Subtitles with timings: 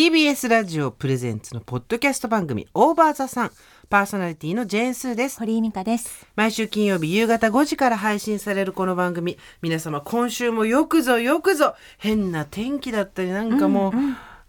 [0.00, 3.50] TBS ラジオプレゼンツのポッドキャスト番組オーバーザさん。
[3.90, 5.38] パーソナリティのジェーンスーです。
[5.38, 6.26] 堀井美香です。
[6.36, 9.36] 毎週金曜日夕方5時から配信されるこの番組。
[9.60, 13.92] 皆様今週もよくぞよくぞ変な天気だったりなんかもう、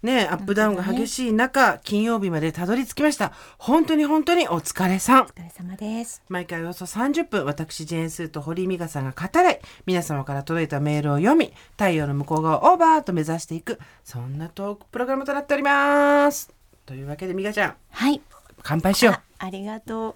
[0.02, 6.22] ねアップダウンが激しい中、金曜日までたどり着きました本当に本当にお疲れさんお疲れ様です。
[6.28, 16.52] 毎回およそ30分私ジェーンスーと堀井美香さんが語らい皆様から届いたメールを読み太陽の向こう側をオーバーと目指していくそんなトークプログラムとなっております
[16.84, 18.20] というわけで美香ちゃんはい。
[18.62, 20.14] 乾杯しようあありがとう。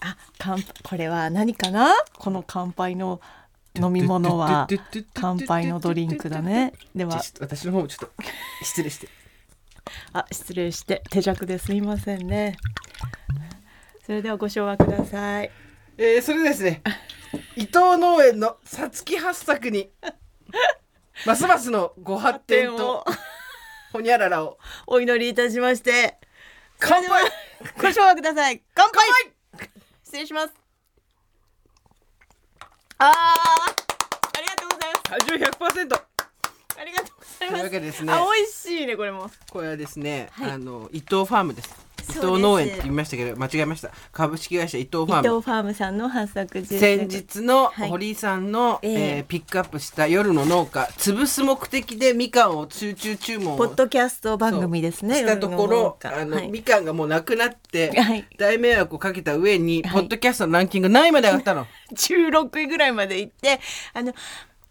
[0.00, 1.92] あ、乾これは何かな？
[2.18, 3.20] この乾杯の
[3.80, 4.68] 飲み物は
[5.14, 6.72] 乾杯のドリンクだね。
[6.94, 8.10] では、私の方もちょっと
[8.62, 9.08] 失礼して
[10.12, 12.56] あ、失礼して手弱ですみませんね。
[14.04, 15.50] それではご唱和ください。
[15.98, 16.82] えー、それでですね
[17.56, 19.90] 伊藤農園のさつき八作に
[21.26, 23.04] ますますのご発展と
[23.92, 26.18] ほにゃららをお祈りいたしまして、
[26.78, 27.32] 乾杯
[27.80, 28.62] ご唱和ください。
[28.74, 29.70] 乾杯。
[30.04, 30.65] 失礼します。
[32.98, 35.02] あー、ありがとうございます。
[35.26, 36.02] 体重100%
[36.80, 37.64] ありがとうございというます。
[37.64, 39.30] わけでですねあ、美味しいねこれも。
[39.50, 43.90] これはですね、はいあの伊藤ファームです伊藤農園って言いましたけど間違えました。
[44.12, 45.28] 株式会社伊藤ファーム。
[45.28, 48.94] 伊藤ファームさんの発作中先日のはい堀井さんの、ええ。
[49.18, 55.16] えーピックアップした夜の農家潰す目的でみかんを集中注文をポッドキャスト番組ですね。
[55.16, 56.48] したところあの、はい。
[56.48, 58.26] みかんがもうなくなって、はい。
[58.38, 59.92] 大迷惑をかけた上に、はい。
[59.92, 61.66] ポッドキャストのランキング何位まで上がったの？
[61.94, 63.60] 16位ぐらいまで行って、
[63.92, 64.12] あの。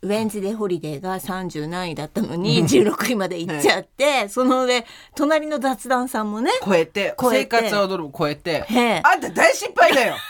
[0.06, 7.58] ウェンズデーホリデーが30何位だったのに16位まで行っちゃって、その上隣の雑談さんもね超えて超えて。
[7.58, 8.64] 生活は踊るを超えて。
[9.04, 10.16] あんた大失敗だよ。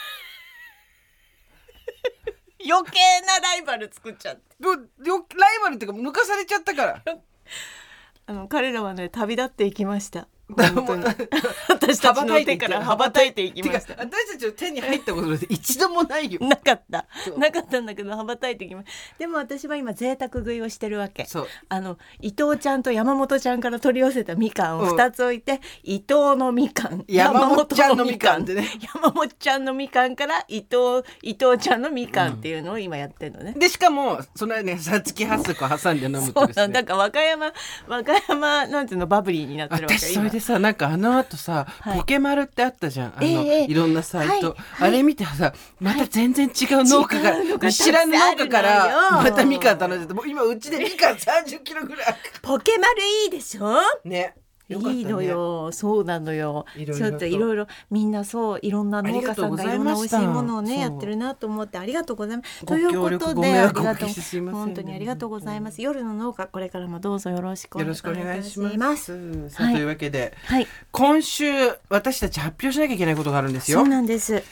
[2.65, 4.43] 余計なライバル作っちゃって。
[4.61, 4.77] ライ
[5.61, 7.03] バルっていうか抜かされちゃったから。
[8.27, 10.21] あの彼らはね旅立っていきました。
[10.21, 11.03] だ本当に。
[11.69, 13.95] 私たちの手から羽ばたいていきました。
[13.97, 16.39] 私たちの手に入ったことなんて一度もないよ。
[16.41, 17.05] なかった。
[17.25, 17.39] そう。
[17.39, 18.83] なかったんだけど羽ばたいてきま
[19.17, 21.25] でも私は今贅沢食いをしてるわけ。
[21.25, 21.47] そう。
[21.67, 24.87] あの伊藤ちゃんと山本ちゃんから取り寄せたみかんうん。
[24.89, 27.03] を2つ置いて、伊藤のみかん。
[27.07, 28.67] 山本ちゃんのみかんってね。
[28.93, 29.65] 山本ちゃん。
[29.65, 36.61] のみかんから伊藤伊藤ちゃんのみかんっていうのを今やってるのね、でしかもそのねさつき八足を挟んで飲むそうとですね。
[36.63, 36.83] なんだ。
[36.83, 37.51] から和歌山
[37.87, 39.95] 和歌山なんていうのバブリーになってるわけ
[40.35, 41.97] でさなんかあの後さ、はい。
[41.99, 43.13] ポケマルってあったじゃん。
[43.15, 44.89] あの、ええいろんなサイト、はいはい。
[44.89, 53.75] あれ見てさまた全然違う農家が見知らぬ農家からまたみかん頼んでてもう今うちでみかん30キロぐらいポケマルいいでしょ？
[54.03, 54.35] ね
[54.69, 54.93] ね。
[54.93, 55.71] いいのよ。
[55.71, 56.65] そうなのよ。
[56.75, 57.11] いろいろと。
[57.11, 62.65] ちょっといろいろみんなそういろんな農家さんがいろんな美味しいものをねやってるなと思ってありがとうございます。
[62.65, 65.81] ごということであご迷惑りがとうおかけしてすいません本当にありがとうございます。
[65.81, 69.49] 夜の農家これからもどうぞよろしくお願いします。
[69.49, 69.73] さあ、はい。
[69.75, 70.67] というわけではい。
[70.91, 71.45] 今週
[71.89, 73.79] 私たち発表しなきゃいけないことがあるんですよ。
[73.79, 74.43] そうなんです。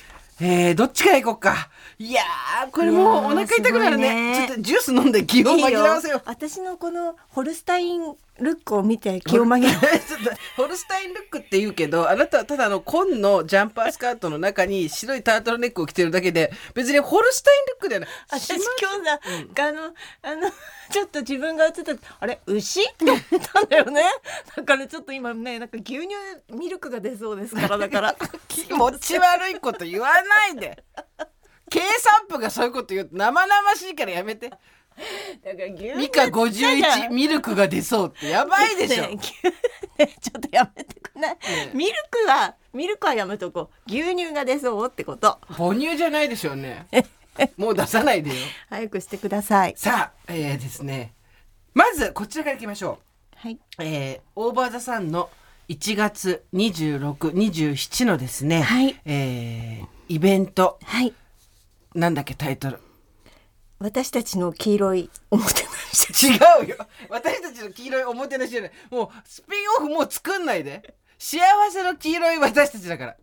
[0.41, 1.69] えー、どっちから行こうか。
[1.99, 4.31] いやーこれもうお腹痛くなるね。
[4.31, 4.47] ね。
[4.47, 6.21] ちょっとジュース飲んで気を紛らわせよう。
[6.25, 18.09] 私のこのホルスタインルックを見て気を紛らわせちょっとホルスタインルックって言うけどあなたはただあの紺のジャンパースカートの中に白いタートルネックを着てるだけで別にホルスタインルックではない。
[18.29, 20.51] 私今日さ、あのあの
[20.91, 23.19] ちょっと自分が映ったあれ牛って思っ
[23.53, 24.03] たんだよね。
[24.55, 26.09] だからちょっと今ねなんか牛乳
[26.49, 28.15] ミルクが出そうですからだから。
[28.47, 30.83] 気持ち悪いこと言わないで。
[31.69, 33.07] 計算部がそういうこと言う。
[33.07, 34.51] と生々しいからやめて
[35.43, 38.29] だから牛乳ミカじゃ51あミルクが出そうって。
[38.29, 43.91] やばいでしょ、ねちょっとやめてくんない、ねミルクはミルクはやめとこう。
[43.91, 45.39] 牛乳が出そうってこと。
[45.47, 46.87] 母乳じゃないでしょうね。
[47.57, 48.35] もう出さないでよ。
[48.69, 49.73] 早くしてください。
[49.77, 51.13] さあえー、ですね。
[51.73, 52.99] まずこちらからいきましょ
[53.33, 53.37] う。
[53.37, 53.59] はい。
[53.79, 55.29] えー、オーバーザさんの
[55.69, 58.99] 1月2627のですね、はい。
[59.05, 60.77] えーイベント。
[60.83, 61.13] はい。
[61.95, 62.79] なんだっけタイトル
[63.83, 66.27] 私たちの黄色いおもてなし。
[66.27, 66.77] 違うよ。
[67.09, 68.71] 私たちの黄色いおもてなしじゃない。
[68.89, 70.95] もうスピンオフもう作んないで。
[71.19, 73.17] 幸せの黄色い私たちだから。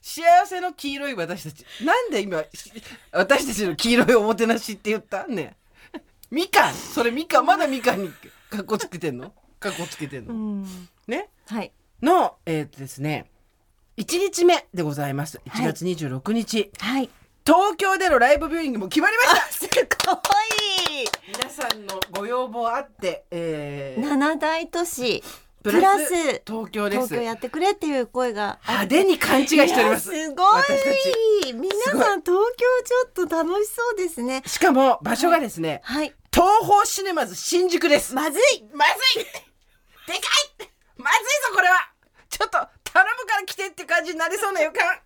[0.00, 1.62] 幸せの黄色い私たち。
[1.84, 2.72] なんで今し
[3.12, 5.26] 私たちの黄色いおもてなしって言った？
[5.26, 5.56] ね
[5.92, 6.00] え。
[6.30, 6.74] みかん。
[6.74, 7.44] それみかん。
[7.46, 8.08] まだみかんに
[8.48, 9.34] かっこつけてんの？
[9.60, 10.66] かっこつけてんの、うん。
[11.06, 11.28] ね？
[11.48, 11.70] はい。
[12.00, 13.26] のえーっとですね。
[13.98, 15.38] 1日目でございます。
[15.44, 17.10] 1月26日、はい
[17.48, 19.40] 東京でのライブビューイングも決まりました。
[19.52, 21.08] すごい。
[21.26, 24.02] 皆さんのご要望あって、えー。
[24.06, 25.24] 七大都市。
[25.62, 27.08] ププララスス東京です。
[27.08, 28.58] 東京やってくれっていう声が。
[28.66, 30.14] あ派手に勘違いしております。
[30.14, 34.42] いやすご私たい皆さん東京ちょっと楽しそうですね。
[34.44, 36.14] しかも場所がですね、はい。
[36.30, 38.14] 東宝シネマズ新宿です。
[38.14, 38.42] まずい。
[38.74, 38.84] ま
[39.14, 39.24] ずい。
[39.24, 40.70] でかい。
[40.98, 41.92] まずいぞこれは。
[42.28, 42.58] ちょっと
[42.92, 45.00] 頼むから来てって感じになりそうな予感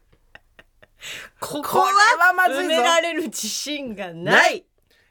[1.40, 1.82] ここれ
[2.24, 2.74] はまずいぞ。
[2.74, 4.64] 埋められる自信がない。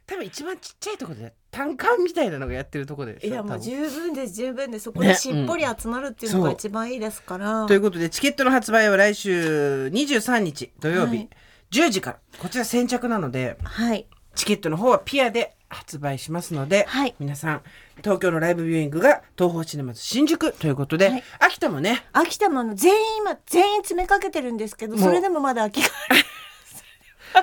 [0.08, 4.84] 多分一番ちっちゃいところで単管みたいなのがやってるところでいやもう十分です十分です。
[4.86, 5.10] そこね。
[5.10, 6.54] でしっぽり集まるっていうのがうん。
[6.54, 11.30] 一番いいですから、ということでチケットの発売は来週23日土曜日、はい。
[11.72, 12.20] 10時から。
[12.40, 14.08] こちら先着なのではい。
[14.36, 17.16] チケットの方はピアで発売しますので、はい。
[17.20, 17.62] 皆さん
[17.98, 21.24] 東京のライブビューイングが東宝シネマズ新宿ということで、はい。
[21.40, 25.90] 秋田もね秋田もあの全員今全員詰めかけてるんですけどそれでもまだ空きが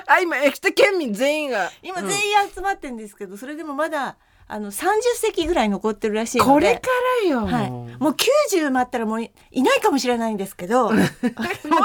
[0.07, 1.71] あ今秋田県民全員が。
[1.81, 4.17] 今うん全員集まってるんですけど、それでもまだ
[4.51, 4.83] あの30
[5.15, 6.51] 席ぐらい残ってるらしいので。
[6.51, 6.81] これか
[7.23, 8.15] らよ、はい、もう
[8.49, 10.89] 90待ったらもういいないかもしれないんですけど。
[10.91, 11.03] もう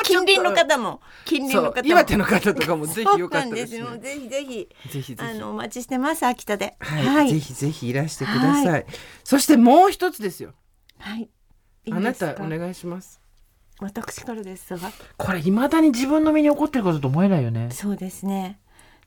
[0.02, 1.86] 近隣の方も近隣の方も。
[1.86, 4.68] 岩手の方とかもぜひよかったです,、そうなんですよぜひぜひ。
[4.92, 6.74] ぜひあのお待ちしてます秋田で。
[6.80, 8.82] はい、ぜひぜひいらしてください、は
[9.24, 10.54] そしてもう一つですよ。
[10.98, 11.28] はい。
[11.84, 13.20] いいあなたお願いします。
[13.80, 14.90] 私からですが。
[15.18, 17.68] これ未だに自分の身に起こってることと思えないよね。
[17.72, 18.58] そうですね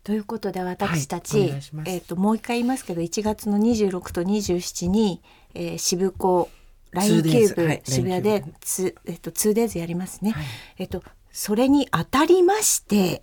[0.08, 5.22] ということで私たち、はいえっ、ともう一回言いますけど1月の26と27に、
[5.54, 6.50] えー、渋港
[6.92, 10.32] ラインキュ 2days ーブ、はい渋谷 LINE キューでブツえっ、と 2days やりますね。
[10.32, 10.46] はい。
[10.78, 13.22] えっとそれにあたりまして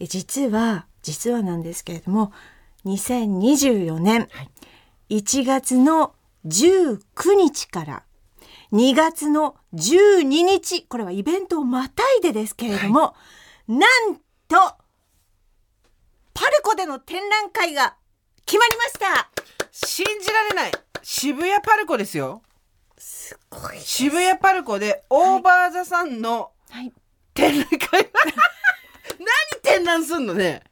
[0.00, 2.32] え実は実はなんですけれども
[2.84, 4.26] 2024年
[5.10, 6.16] 1月の
[6.46, 6.98] 19
[7.36, 8.02] 日から
[8.72, 13.14] 2月の12日これはイベントをまたいでですけれども、
[13.68, 14.16] なん
[14.48, 14.83] と
[16.34, 17.94] パルコでの展覧会が
[18.44, 19.30] 決まりました。
[19.70, 20.72] 信じられない。
[21.02, 22.42] 渋谷パルコですよ。
[22.98, 26.92] すごい渋谷パルコでオーバーザさんのはい。
[27.34, 28.10] 展覧会。
[29.18, 30.62] 何展覧すんのね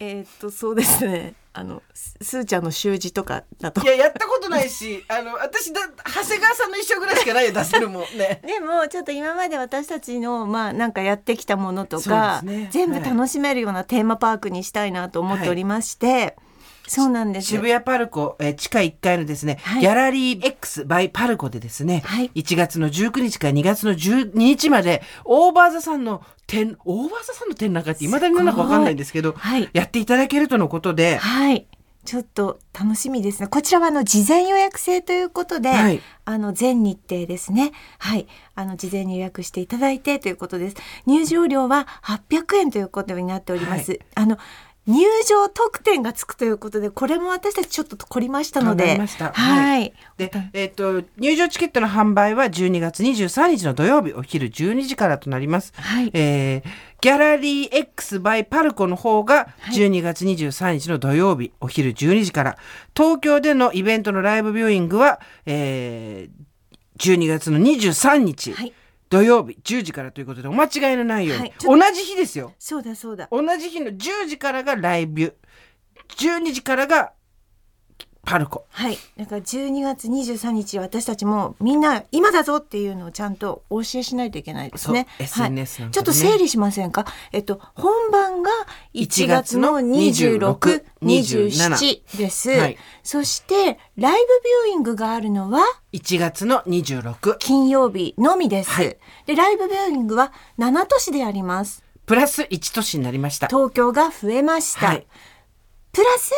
[0.00, 1.34] えーっとそうですね。
[1.56, 3.80] あのすすーちゃんの習字とかだと。
[3.82, 8.02] いややったことないし あの私だ長谷川さんの衣装ぐらいしかないよ出せるもん。
[8.18, 8.42] ね。
[8.44, 12.68] でもちょっと今まで私たちのまあなんかやってきたものとか、ね。
[12.72, 16.36] 全部楽しめるようなテーマパークにしたいなと思っておりまして、
[16.86, 19.80] そうなんです渋谷パルコ、えー地下1階のですね、はい。
[19.80, 22.30] ギャラリー X by パルコでですね、はい。
[22.34, 29.68] 1月の19日から2月の12日までオーバーザさんの展オーバーザさんの展覧会って未だになんだかわかんないんですけどはい。
[29.72, 31.66] やっていただけるとのことで、はい。
[32.04, 33.48] ちょっと楽しみですね。
[33.48, 36.02] こちらはあの事前予約制ということで、はい。
[36.26, 37.72] あの全日程ですね。
[37.98, 38.26] はい。
[38.54, 40.76] あの事前に予約していただいてということです。
[41.06, 44.38] 入場料は800円ということになっております、あの
[44.86, 48.98] 入場特典がつくということでこれも私たちちょっと凝りましたので。
[49.32, 55.72] はい、で、えっ、と、入場チケットの販売は12月23日の土曜日お昼12時からとなります。
[55.76, 56.10] はい。
[56.12, 59.74] えーギャラリー X by パルコの方がはい。
[59.74, 62.58] 12月23日の土曜日お昼12時から、
[62.96, 66.44] 東京でのイベントのライブビューイングは、えー
[66.96, 68.72] 12月の23日、はい
[69.14, 72.52] 土曜日10時からということでお間違いのないように、はい同じ日ですよ。
[72.58, 73.28] そうだそうだ。
[73.30, 75.36] 同じ日の10時からがライブ、
[76.16, 77.12] 12時からが
[78.24, 78.66] パルコ。
[78.70, 78.98] はい。
[79.16, 85.06] だから12月23日私たちもみんな今だぞっていうのをちゃんとお教えしないといけないですね。
[85.18, 87.06] そう SNS なんちょっと整理しませんか？
[87.32, 88.50] えっと本番が
[88.94, 92.78] 1月の26、27です、はい。
[93.02, 94.26] そしてライブ
[94.66, 95.60] ビューイングがあるのは
[95.92, 98.96] ？1月の26金曜日のみです、はい。
[99.26, 101.84] でライブビューイングは7都市であります。
[102.06, 103.46] プラス1都市になりました。
[103.48, 105.06] 東京が増えました、はい。
[105.92, 106.32] プラス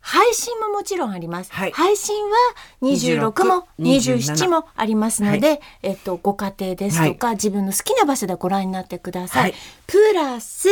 [0.00, 1.72] 配信ももちろんあります、はい。
[1.72, 2.36] 配信は
[2.82, 9.54] 26も26 27もありますので、はえっと、ご家庭ですとか、自分の好きな場所でご覧になってください、はい。
[9.86, 10.68] プラス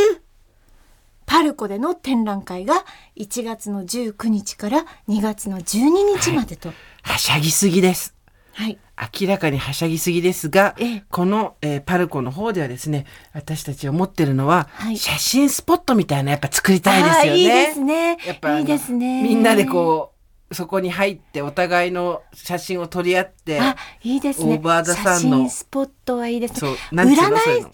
[1.26, 8.17] パルコでの展覧会が1月の19日から2月の12日までと、はしゃぎすぎです。
[8.58, 8.78] はい。
[9.20, 11.04] 明らかにはしゃぎすぎですが、ええ。
[11.10, 14.98] この、えーパルコの方ではですね、私たち思ってるのは、はい。
[14.98, 17.38] 写真スポットみたいなやっぱ作りたいですよね。
[17.38, 18.18] いいですね。
[18.26, 19.22] やっぱいいですね。
[19.22, 20.12] みんなでこ
[20.50, 24.54] う、そこに入ってお互いの写真を撮り合って、あいいですね。
[24.54, 26.70] オーバーザさんの写真スポットはいいですね。
[26.90, 27.66] 占い占いやんね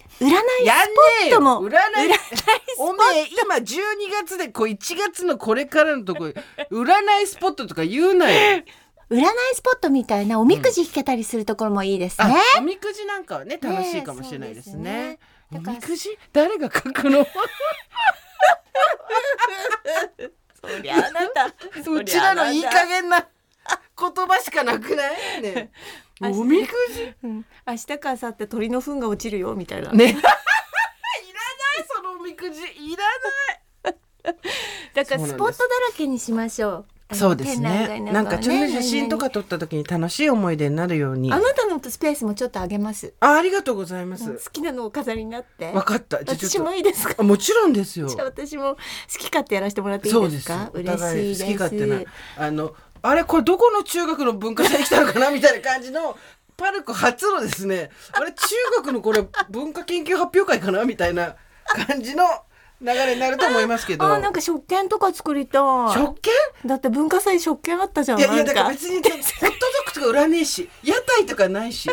[1.24, 1.70] えよスポットも占い。
[1.70, 2.14] 占い
[2.78, 3.64] おめえ今12
[4.22, 8.62] 月でこう1月のこれからのとこ占いスポットとか言うなよ。
[9.10, 12.34] 占いスポットみたいなおみくじ引けたりするところもいいですね。
[12.56, 15.18] あおみくじなんかはね楽しいかもしれないですね。
[15.52, 17.26] そうですねおみくじ誰が書くの？
[20.60, 21.46] そりゃあなた
[21.90, 23.20] うちらのいい加減な
[23.98, 25.42] 言葉しかなくない？
[25.42, 25.70] ね。
[26.22, 27.12] あおみくじ？
[27.22, 29.92] うん、明日か明後日鳥の糞が落ちるよみたいな。
[29.92, 30.04] ね。
[30.10, 30.24] いらない
[31.88, 33.04] そのおみくじいら
[33.90, 33.96] ない。
[34.94, 37.86] だからスポットだらけにしましょあのそうですね。
[37.88, 41.32] 外なんかちょっとね写真とか撮った時に楽しい思い出になるように。
[41.32, 43.12] ああなたのスペースもちょっとあげます。
[43.20, 45.70] ありがとうございま好すきなのをお飾りになって。
[45.72, 46.18] わかった。
[46.18, 47.14] 私もいいですか？
[47.18, 48.08] あもちろんですよ。
[48.08, 48.78] じゃあ私も好
[49.18, 50.70] き勝手やらせてもらっていいですか？
[50.74, 51.44] お嬉しいです。
[51.44, 52.00] 好き勝手な。
[52.38, 56.16] あのあれこれどこの中学の文化祭に来たのかなみたいな感じの
[56.56, 57.90] パルコ初のですね。
[58.12, 58.36] あれ中
[58.76, 61.36] 学のこれ文化研究発表会かなみたいな
[61.86, 62.24] 感じの
[62.80, 64.04] 流れになると思いますけど。
[64.04, 65.94] あなんか食券とか作りたい。
[65.94, 66.32] 食券？
[66.66, 69.20] だって文化祭食券あったじゃんいやいやだから別にホットドッ
[69.86, 71.90] グとか売らねえし屋台とかないし。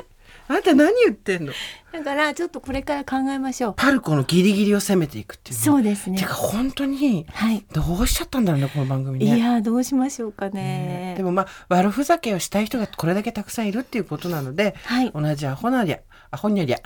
[0.48, 1.54] あなた何言ってんの？
[1.94, 3.74] だからちょっとこれから考えましょう。
[3.78, 5.64] パルコのギリギリを攻めていくっていうね。
[5.64, 6.18] そうですね。
[6.18, 7.66] てか本当にはい。
[7.72, 11.14] どうしちゃったんだろうねこの番組いねやどうしましょうかね。
[11.16, 15.12] でもまあ悪ふざけをしたい人がこれだけたくさんいるっていうことなので、はい。
[15.12, 16.00] 同じアホなりゃ
[16.32, 16.80] アホにゃりゃ、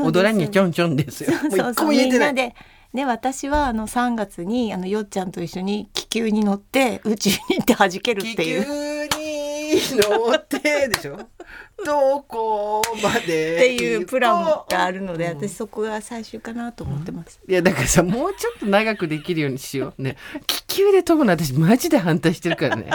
[0.00, 1.30] 踊らにゃちょんちょんですよ。
[1.32, 2.32] そうそうもう一個そうも言えてない。
[2.34, 2.54] みんなで
[2.94, 8.64] で私はあの3月にあのよっちゃんと一緒に気球に乗って宇宙に行って弾けるっ気ていう。
[8.64, 11.18] 球に乗ってでしょ？
[11.84, 13.56] どこまで？
[13.56, 15.34] っていうプランがあるので、う。
[15.34, 17.40] ん私そこが最終かなと思ってます。
[17.48, 20.02] いやだからさもうちょっと長くできるようにしよう。
[20.02, 20.16] ね。
[20.46, 22.90] 気球で飛ぶの私マジで反対してるからね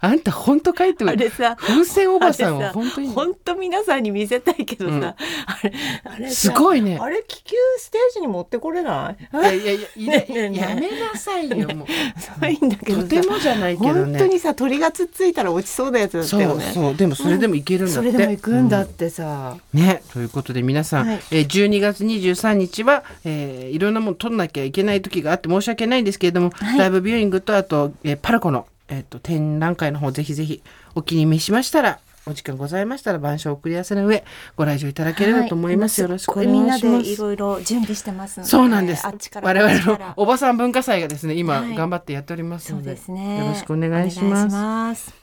[0.00, 3.08] あんた本当書いてあれさ風船おばさんは本当に。
[3.08, 5.04] 本当皆さんに見せたいけどさ、うん。
[5.04, 5.16] あ
[5.62, 5.72] れ
[6.04, 6.98] あれさすごいね。
[7.00, 9.26] あれ気球ステージに持ってこれない？
[9.34, 11.86] いやいやいやいやめなさいよもう。
[12.20, 14.18] そういいんだけどとさてもじゃないけどね。
[14.18, 16.72] 本当にさ鳥がつっついたら落ちそうなやつだったよね。
[16.74, 21.20] そうでもそれでもいけるんだって、それでも行くんだってさ、ね、ということで皆さん、はい。
[21.30, 26.78] えー12月23日は、えーいろんなもの取んなきゃいけない時があって申し訳ないんですけれども、はい。
[26.78, 30.62] ライブビューイングとあと、えーパルコの、えー、と展覧会の方ぜひぜひ
[30.94, 34.24] お気に召しましたらお時間ございましたら晩鐘を送り合わせの上
[34.56, 36.86] ご来場いただければと思います、はよろしくお願みんいします。
[36.86, 39.06] なでいろいろ準備してますのでそうなんです。
[39.06, 41.74] あっちから我々のおばさん文化祭がですね今、はい。
[41.74, 43.40] 頑張ってやっておりますのでですね。
[43.40, 44.54] よろしくお願いします。
[44.54, 45.14] ます。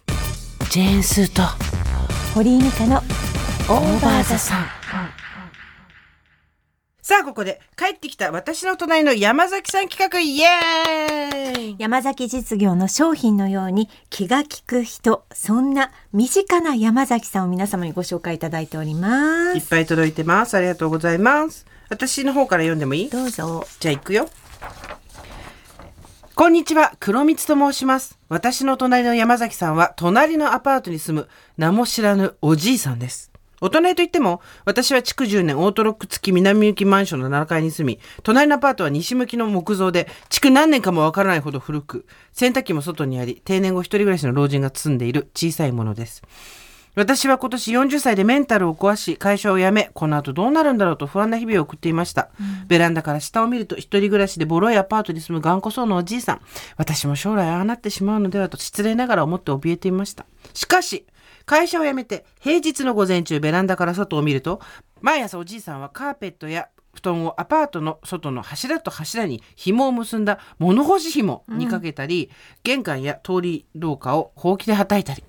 [0.70, 1.42] ジェーンスーと
[2.36, 4.66] 堀井美香のオーバーザさん。
[7.12, 20.56] さあ、ここで帰ってきた私の隣の山崎さん企画、イエーイ山崎実業の商品のように気が利く人そんな身近な山崎さんを皆様にご紹介いただいておりますいっぱい届いてます。
[20.56, 21.66] ありがとうございます。
[21.90, 23.10] 私の方から読んでもいい？
[23.10, 24.30] どうぞじゃあ行くよ。
[26.34, 28.18] こんにちは、黒光と申します。
[28.30, 31.28] 私の隣の山崎さんは、隣のアパートに住む
[31.58, 33.31] 名も知らぬおじいさんです。
[33.62, 46.24] お隣といっても、私は築10年オートロック付き南向きマンションの7階に住み、隣のアパートは西向きの木造で、築何年かもわからないほど古く、洗濯機も外にあり、定年後一人暮らしの老人が住んでいる小さいものです。
[46.94, 52.32] 私は今年40歳でメンタルを壊し会社を辞めこの後どうなるんだろうと不安な日々を送っていました、
[52.68, 56.42] ベランダから下を見ると一人暮らしでボロいアパートに住む頑固そうなおじいさん。
[56.76, 60.26] 私も将来ああなってしまうのではと失礼ながら思って怯えていました。
[60.54, 61.06] しかし
[61.52, 64.62] 会社を辞めて平日の午前中ベランダから外を見ると
[65.02, 72.30] 毎朝おじいさんはカーペットや布団をアパートの外の柱と柱に紐を結んだ物干し紐にかけたり、
[72.64, 75.24] 玄関や通り廊下をほうきではたいたり。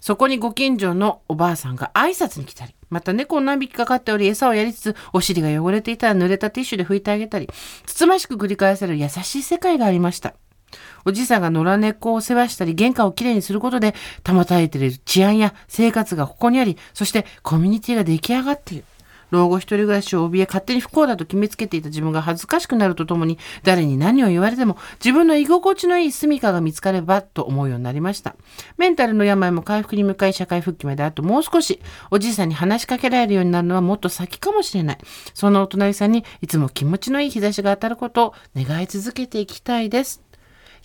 [0.00, 7.48] そこにご近所のおばあさんが挨拶に来たり、また猫を何匹か飼っており餌をやりつつ、お尻が汚れていたら濡れたティッシュで拭いてあげたり、
[7.86, 10.34] つつましく繰り返される優しい世界がありました。
[11.06, 13.94] おじいさんが野良猫を世話したり、玄関をきれいにすることで、
[14.28, 18.84] 保たれている治安や生活がここにあり、そしてコミュニティが出来上がっている。
[19.30, 28.36] 老後一人暮らしを怯え勝手に不幸だと決めつけていた自分が恥ずかしくなるとともに誰に何を言われても自分の居心地のいい住処が見つかればと思うようになりました。
[28.76, 34.98] メンタルの病も回復に向かい社会復帰まであともう少しおじいさんに話しかけられるようになるのはもっと先かもしれない。
[35.34, 40.25] そんなお隣さんにいつも気持ちのいい日差しが当たることを願い続けていきたいです。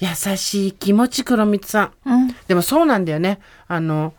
[0.01, 2.09] 優しい気持ち黒光さん。
[2.09, 2.35] うん。
[2.47, 3.39] でもそうなんだよね。
[3.67, 4.13] あの、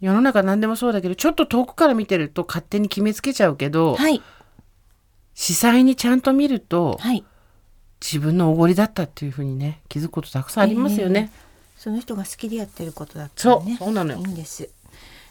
[0.00, 4.22] 世の中何でもそうだけど、ちょっと遠くから見てると勝手に決めつけちゃうけど、はい。
[5.34, 7.24] 視細にちゃんと見ると、はい。
[8.02, 11.32] 自分のおごりだったっていうふうにね、気づくことたくさんありますよね。
[11.76, 14.18] その人が好きでやってることだったそう、らねそうなのよ。
[14.18, 14.24] いい。
[14.26, 14.68] んです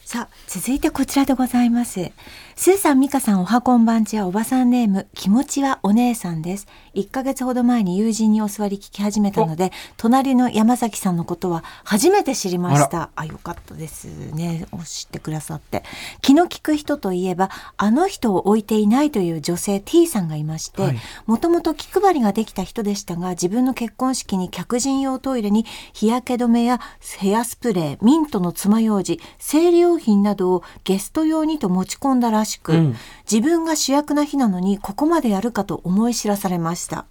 [0.06, 2.12] さあ続いてこちらでございます
[2.56, 6.68] スーさん、ミカさん、おはこんばんちはおばさんネーム、気持ちはお姉さんです。
[6.94, 13.10] 1ヶ月ほど前に友人に教わり聞き始めたので、隣の山崎さんのことは初めて知りました。
[13.16, 14.68] あよかったですね。
[14.72, 15.84] お知ってくださって。
[16.22, 26.80] 気の利く人といえば、あの人を置いていないという女性 T さんがいまして、はいもともと気配りができた人でしたが、自分の結婚式に客人用トイレに日焼け止めや
[27.18, 32.96] ヘアスプレー、ミントの爪楊枝、生理用品などをゲスト用にと持ち込んだらしく、うん
[33.32, 37.06] 自分が主役な日なのにここまでやるかと思い知らされました。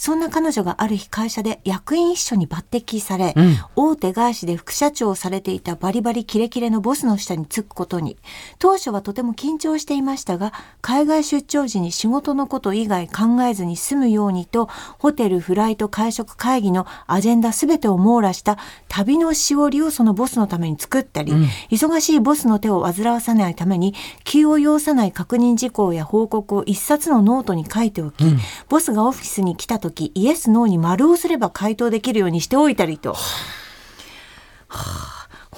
[0.00, 3.58] そんな彼女がある日会社で役員秘書に抜擢され、うん。
[3.76, 8.16] 大手外資で副社長をされていたバリバリキレキレのボスの下につくことに、
[8.58, 18.56] 当初はとても緊張していましたが、海外出張時に仕事のこと以外考えずに済むようにと、ホテル、フライト、会食、会議のアジェンダすべてを網羅した
[18.88, 21.34] 旅のしおりをそのボスのために作ったり、
[21.68, 28.24] 忙しいボスの手を煩わさないために、急を要さない確認事項や報告を一冊のノートに書いておき、
[28.70, 33.16] ボスがオフィスに来た時、イエス、ノーに丸をすれば回答できるようにしておいたりと。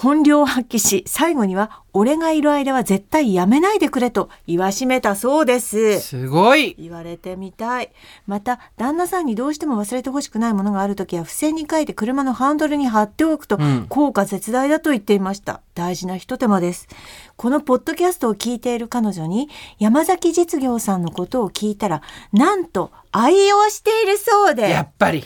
[0.03, 6.01] 本領を発揮し、最後には、俺がいる間は絶対やめないでくれと言わしめたそうです。
[6.01, 7.93] すごい言われてみたい。
[8.27, 15.61] また、旦那さんにどうしても忘れてほしくないものがあるときは、付箋に書いて車のハンドルに貼っておくと、ん効果絶大だと言っていました。
[15.77, 16.89] 大事な一手間です。
[17.37, 25.23] このポッドキャストを聞いている彼女に、山崎実業さんのことを聞いたら、なんと愛用しているそうで、やっぱり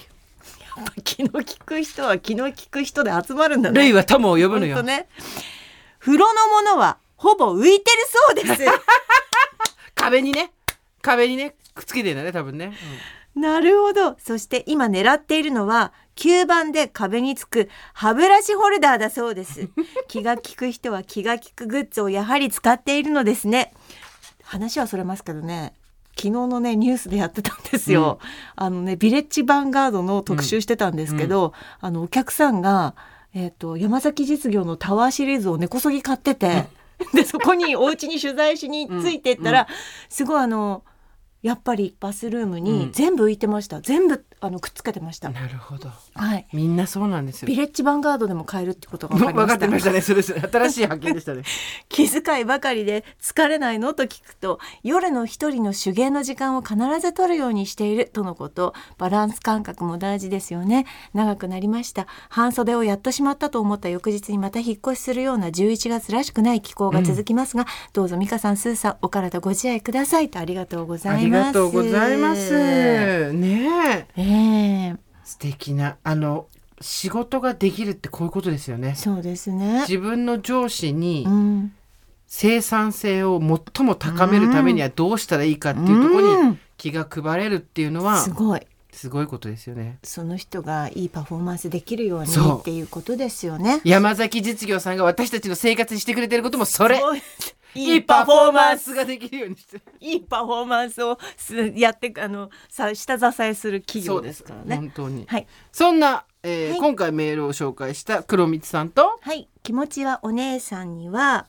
[1.04, 3.80] 気の利く人は気の利く人で集まるんだね。
[3.80, 5.08] 類は友を呼ぶのよ、ね。
[5.98, 8.64] 風呂のものはほぼ浮いてるそうです。
[9.94, 10.52] 壁にね
[11.02, 12.72] 壁にねくっつけてるんだね多分ね、
[13.34, 14.16] なるほど。
[14.18, 19.68] そして今狙っているのは吸盤で壁につく歯ブラシホルダーだそうです。
[20.08, 23.74] 気が利く人は気が利くグッズをやはり使っているのですね。
[24.42, 25.74] 話はそれますけどね。
[26.16, 28.18] 昨日のねニュースでやってたんですよ。
[28.54, 32.94] あのねビレッジヴァンガードの特集してたんですけど、あのお客さんが
[33.34, 36.64] えっ、と山崎実業のタワーシリーズを根こそぎ買ってて、
[37.12, 39.68] でそこにお家に取材しについてったら、
[40.08, 40.84] すごいあの
[41.42, 42.64] やっぱりバスルームうん。
[42.64, 43.80] に全部浮いてました。
[43.80, 45.30] 全部あのくっつけてました。
[45.30, 45.88] なるほど。
[46.14, 46.46] はい。
[46.52, 49.56] みんなそうなんですよビレッジヴァンガードでも買えるってことが分かりました。
[49.56, 50.16] 分かってましたねそれ。
[50.16, 51.42] です新しい発見でしたね。
[51.88, 60.86] 気遣いばかりで疲れないのと聞くと夜の一人の手芸の時間を必ず取るようにしているとのことバランス感覚も大事ですよね。
[61.14, 62.06] 長くなりました。
[62.28, 71.24] 半袖をやっとしまったと思った翌日にまた引っ越しするような11月らしくない気候が続きますが、どうぞ美香さんスーさんお体ご自愛くださいとありがとうござあいます。
[71.24, 73.32] りがとうございます。
[73.32, 76.46] ねえええ素敵なあの
[76.80, 78.94] 仕事ができるってこういうことですよね。
[78.94, 79.80] そうですね。
[79.80, 81.72] 自分の上司にうん。
[82.28, 86.58] 生産性を最も高めるためにはどうしたらいいかっていうところにうん。
[86.76, 88.66] 気が配れるっていうのはすごい。
[88.92, 89.98] すごいことですよね。
[90.02, 93.80] その人がいいパフォーマンスできるようにっていうことですよね。
[93.84, 97.00] 山崎実業さんが私たちの生活にしてくれてることもそれ
[97.76, 99.78] いいパフォーマンスができるようにして。
[99.78, 104.76] るいいパフォーマンスをすやってあのさ下支えする企業ですからね。
[104.76, 105.46] 本当に、はい。
[105.72, 106.78] そんな、えーはい。
[106.78, 109.48] 今回メールを紹介した黒光さんとはい。
[109.62, 111.46] 気持ちはお姉さんには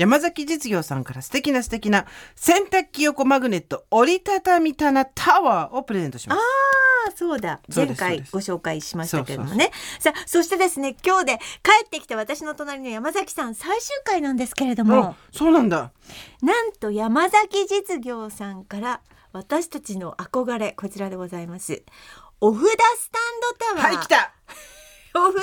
[0.00, 6.38] 山崎実業さんから素敵な素敵な洗濯機横マグネット折りたたみ棚タワーをプレゼントします。
[6.38, 7.60] あそうだ。
[7.74, 9.70] 前回ご紹介しましたけれどもね。
[9.98, 11.32] さあそしてですね今日で
[11.62, 15.04] 帰ってきた私の隣の山崎さん最終回なんですけれども。
[15.04, 15.92] あそうなんだ。
[16.40, 19.02] なんと山崎実業さんから
[19.34, 21.82] 私たちの憧れこちらでございます。
[22.40, 23.96] お札スタンドタワー。
[23.96, 24.32] はい来た。
[25.12, 25.34] お札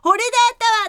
[0.00, 0.20] ホル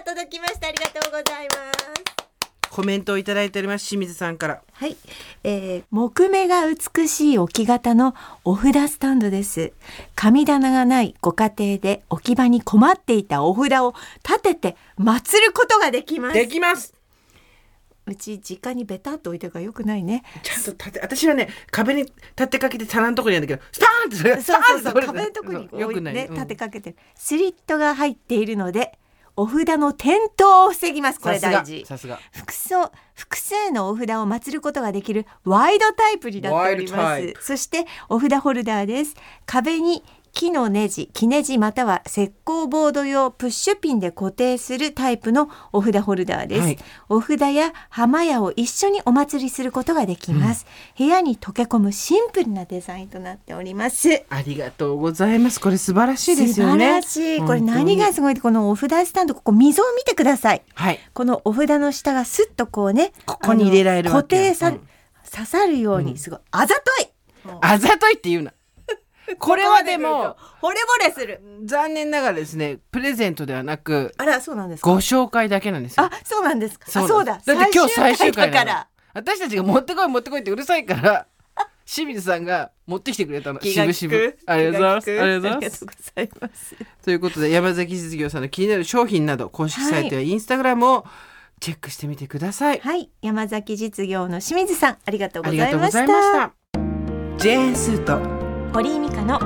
[0.00, 0.68] ータワー届きました。
[0.68, 1.54] ありがとうございま
[1.98, 2.31] す
[2.72, 3.86] コメントをいただいております。
[3.86, 4.62] 清水さんから。
[4.72, 4.96] はい、
[5.44, 9.74] えー木目が美しい置き型のお札スタンドです。
[10.14, 13.94] 神棚がないご家庭で置き場に困っていたお札を
[14.26, 16.34] 立てて祀ることができます。
[16.34, 16.94] できます。
[18.06, 20.22] うち実家にベタっと置いてるからよくないね。
[20.42, 26.34] ちゃんと立て私はね壁に立てかけて棚のとこにあるんだけどスパーンってそれそうそうそう壁のとこによくねうん。
[26.36, 26.96] 立てかけてる。
[27.14, 28.98] スリットが入っているので
[29.36, 31.20] お札の転倒を防ぎます。
[31.20, 31.84] これ大事。
[31.86, 32.18] さすが。
[32.32, 32.74] 複数
[33.14, 37.34] 複数のお札を祀ることができるワイドタイプになっております。
[37.40, 39.14] そしてお札ホルダーです。
[39.46, 46.78] 壁に木のネジ木ネジまたは石膏ボード用プッシュピンで固定するタイプのお札ホルダーです、はい。
[47.08, 50.66] お札や浜屋を一緒にお祭りすることができます、
[50.98, 54.24] 部屋に溶け込むシンプルなデザインとなっております。
[54.30, 55.60] ありがとうございます。
[55.60, 57.02] これ素晴らしいですよね。
[57.02, 57.46] 素晴らしい。
[57.46, 60.62] これ何がすごいってこのお札スタンドここ溝を見てください。
[60.74, 60.98] はい。
[61.12, 64.80] このお札の下がスッとこうねここに入れられる固定さ、うん。
[65.30, 66.38] 刺さるようにすごい。
[66.50, 67.06] あざとい。
[67.60, 68.52] あざといって言うな
[69.38, 71.40] これはでも惚れ惚れする。
[71.64, 74.90] 残念ながらですねプレゼントではなくあらそうなんですか？
[74.90, 76.04] ご紹介だけなんですよ。
[76.04, 76.86] あそうなんですか？
[76.94, 77.32] あなんそうだ。
[77.34, 78.88] だって今日最終回だから。
[79.14, 81.26] 私たちが持ってこい持ってこいってうるさいから
[81.84, 83.60] 清水さんが持ってきてくれたの。
[83.60, 84.32] 渋々。
[84.46, 85.10] ありがとうございます。
[85.10, 86.76] ありがとうございます。
[87.04, 91.04] ということで山崎実業さんの気になる商品など公式サイトやインスタグラムを
[91.60, 92.80] チェックしてみてください。
[92.80, 93.10] はい。
[93.20, 96.52] 山崎実業の清水さんありがとうごございました。
[97.36, 98.41] ジェーンスーと
[98.72, 99.36] 堀井美香の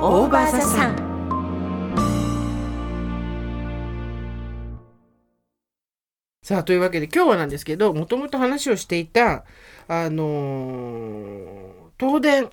[0.00, 1.12] オーバーザさん。
[6.44, 9.44] さあというわけで今日はなんですけどもともと話をしていた
[9.88, 12.48] あのー東電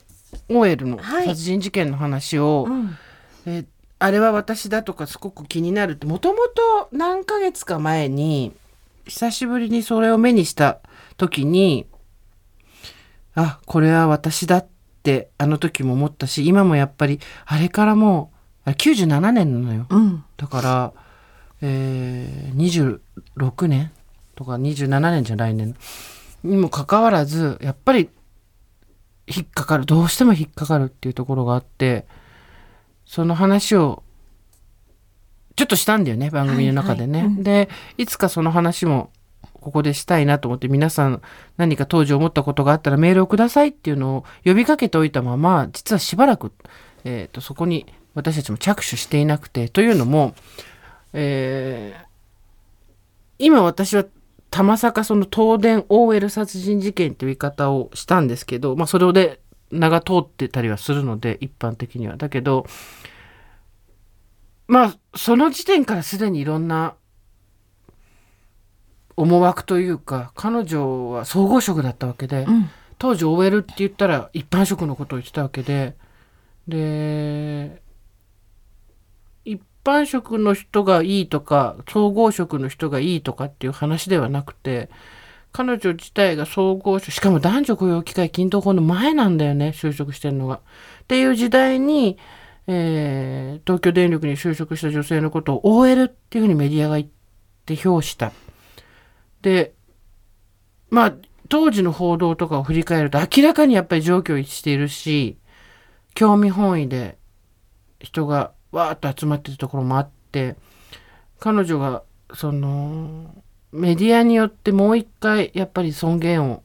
[0.50, 1.28] OL のはい。
[1.28, 2.98] 殺人事件の話を、うん。
[3.45, 3.65] え
[4.00, 8.54] あれは私だとかすごく気になるってもともと何ヶ月か前に
[9.06, 10.80] 久しぶりにそれを目にした
[11.17, 11.86] 時に
[13.36, 14.78] あこれは私だって
[15.38, 18.31] あの時も思ったし今もやっぱりあれからも
[18.65, 19.88] うあれ97年なのよ。
[19.89, 20.23] うん。
[20.38, 20.93] だから、
[21.62, 22.99] えー、
[23.35, 23.91] 26年
[24.35, 25.75] とか27年じゃ来年
[26.43, 28.09] にもかかわらずやっぱり
[29.27, 32.05] 引っかかるどうしても引っかかるっていうところがあって
[33.05, 34.03] その話を
[35.55, 37.19] ちょっとしたんだよね番組の中でね。
[37.19, 37.38] はいはい。
[37.38, 37.43] うん。
[37.43, 39.12] でいつかその話も
[39.60, 41.22] ここでしたいなと思って皆さん
[41.58, 46.52] 何か当時思ったことがあったらメールをくださいっていうのを呼びかけておいたまま実はしばらく、
[47.04, 50.34] えー、とそこに私たちも着手していなくてというのも、
[51.13, 52.10] えー
[53.39, 54.06] 今私は
[54.52, 59.39] たまさかその東電 OL 殺人事件という言い方をしたんですけど、まあ、それで
[59.72, 62.17] 名が通ってたりはするので一般的には。
[62.17, 62.65] だけど
[64.67, 66.95] まあその時点からすでにいろんな
[69.19, 75.95] 思惑というか彼女は総合職だったわけで、うん当時 OL って言ったら一般職のことを言ってたわけで
[76.67, 77.82] で
[79.45, 84.89] 一般職の人がいいとか総合職の人がいいとかっていう話ではなくて
[85.53, 90.55] 彼女自体が総合職しかも男女雇用機会均等法の前なんだよね就職してるのが。
[90.55, 90.60] っ
[91.08, 92.17] ていう時代に、
[92.67, 97.08] えー東京電力に就職した女性のことを OL っていうふうにメディアが言っ
[97.65, 98.32] て評した。
[99.41, 99.73] で
[100.89, 101.13] まあ
[101.47, 105.38] 当時の報道とかを振り返ると明らかにやっぱり状況一致しているし
[106.13, 107.17] 興味本位で
[107.99, 110.56] 人がわーっと集まってるところもあって
[111.39, 113.34] 彼女がその
[113.71, 116.63] メディアによってもう一回やっぱり尊厳を、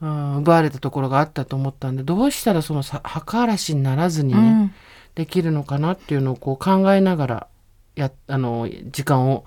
[0.00, 4.74] うん奪われたところがあったと思ったんでどうしたらそのさ墓荒らしにならずにね、うん。
[5.16, 7.46] できるのかなっていうのをこう考えながら
[7.94, 9.46] やあの時間を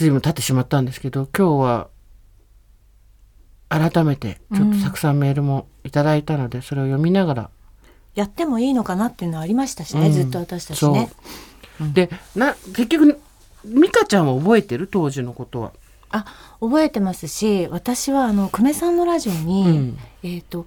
[0.00, 1.88] 随分経ってしまったんですけど今日は
[3.68, 7.50] 改めてちょっとたくさんメールもいただいたので、それを読みながら
[8.14, 10.12] やってもいいのかなっていうのはありましたしね、うん。
[10.12, 11.10] ずっと私たちね。
[11.92, 13.20] でな結局
[13.66, 14.86] 美香ちゃんは覚えてる？
[14.86, 15.72] 当時のことは。
[16.08, 16.24] あ
[16.60, 19.98] 覚えてますし私はあの久米さんのラジオに、うん。
[20.22, 20.66] えっ、と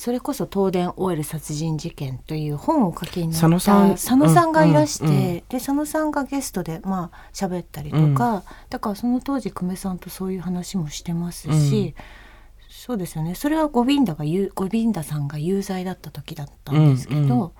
[0.00, 5.18] それこそ東電 OL 殺人事件という本をお書きになった佐野さん佐野さんがいらして、うんうん。
[5.18, 11.94] で佐野さんがゲストでまあ喋ったりとか、だからその当時久米さんとそういう話もしてますし、
[12.70, 13.34] そうですよね。
[13.34, 17.52] それはゴビンダが有ゴビンダさんが有罪だった時だったんですけど、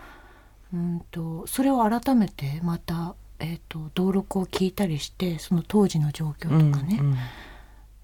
[0.72, 7.18] うんとそれを改めてまた、えー、と登録を聞いたりしてその当時の状況とかね、うんうん。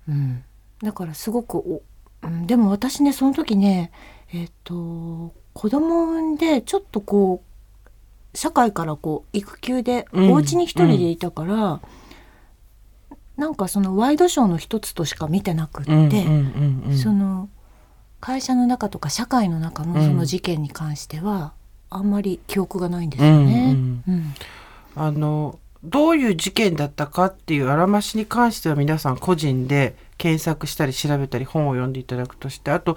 [0.08, 0.44] うん、
[0.82, 1.80] だからすごくお、
[2.22, 3.90] うん、でも私ねその時ね
[4.36, 10.32] えっ、と子供を産んでちょっとこう社会からこう育休でうん。
[10.32, 11.80] お家に一人でいたから、
[13.36, 16.96] なんかそのワイドショーの一つとしか見てなくって、うんうんうんうん。
[16.98, 17.48] その
[18.20, 21.54] 会社の中とか社会の中のその事件に関しては、
[21.88, 23.72] あんまり記憶がないんですよね。
[23.72, 24.02] うん。
[24.06, 24.34] うん。
[24.94, 32.96] あのどういう事件だったかっていうあらましに関しては皆さん個人で検索したり調べたり本を読んでいただくとしてあと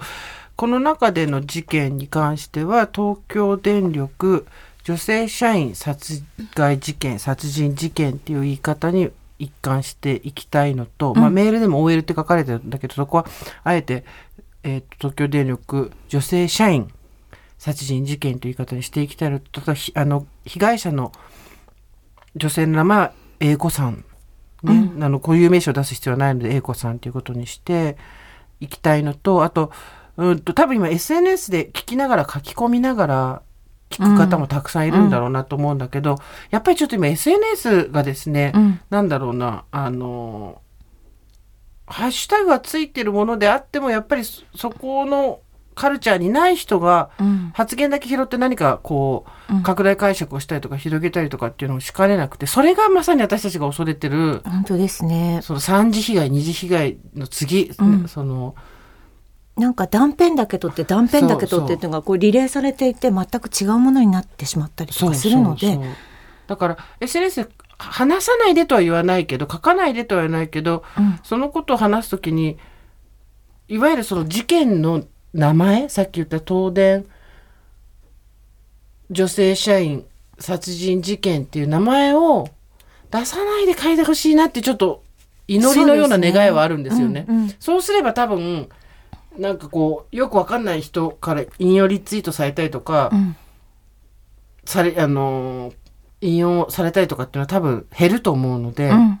[0.60, 4.46] この中での事件に関しては東京電力
[4.84, 6.22] 女性社員殺
[6.54, 13.26] 害事件殺人事件っていう言い方に一貫していきたいのと、まあ、うんメールでも OL って書かれてるんだけどそこは
[13.64, 14.04] あえて、
[14.62, 16.92] えーと東京電力女性社員
[17.56, 21.12] 殺人事件という言い方にしていきたいのとただひあの被害者の
[22.36, 24.04] 女性の名前は A 子さん、
[24.62, 24.92] ね。
[25.00, 27.96] あの固有名詞を出す必要はないので A 子さんということにして
[28.60, 29.72] いきたいのとあと
[30.20, 33.42] うんと多分今 SNS で聞きながら書き込みながら
[33.90, 36.18] 聞く方もたくさんいるんだろうなと思うんだけど、
[36.50, 38.80] やっぱりちょっと今 SNS がですね、うん。
[38.88, 40.62] なんだろうなあの
[41.86, 45.40] ハッシュタグがついてるものであってもやっぱりそそこの
[45.74, 47.50] カルチャーにない人がうん。
[47.52, 49.62] 発言だけ拾って何かこう、うん。
[49.64, 55.40] 拡大解釈をしたりとか広げたりとかっていうのをしかねなくてそれがまさに私たちが恐れてる本当ですね。
[55.42, 58.06] その三次被害二次被害の次、うん。
[58.06, 58.54] その
[59.60, 65.74] なんか断片だけ取って断片だけ取ってっていうのがこうリレーされていて全く違うものになってしまったりとかするのでそう。
[65.74, 65.94] そうそう
[66.46, 71.20] だから SNS で話さないでとは言わないけど書かないでとは言わないけどうん。
[71.22, 72.58] そのことを話すときに
[73.68, 77.04] いわゆるその事件の名前さっき言った東電
[79.10, 80.06] 女性社員
[80.38, 82.48] 殺人事件っていう名前を
[83.10, 85.02] 出さないで書いてほしいなってちょっと
[85.46, 87.26] 祈りのような願いはあるんですよね。
[87.28, 87.54] うんうん。
[87.58, 88.68] そうすれば多分
[89.38, 93.36] なんかこうよくわかんない人から引用リツイートされたりとか、うん
[94.66, 95.74] されあのー
[96.20, 99.20] 引用されたりとかっていうのは多分減ると思うので、うん。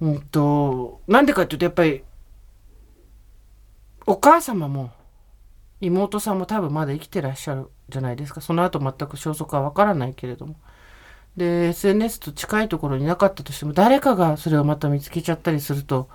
[0.00, 2.02] うんとなんでかっていうとやっぱり
[4.06, 4.90] お母様も
[5.80, 8.40] 妹さんも多分まだ生きてらっしゃるじゃないですか。
[8.40, 10.56] その後全く消息はわからないけれども。
[11.36, 16.08] で SNS と近いところになかったとしても誰かがそれをまた見つけちゃったりすると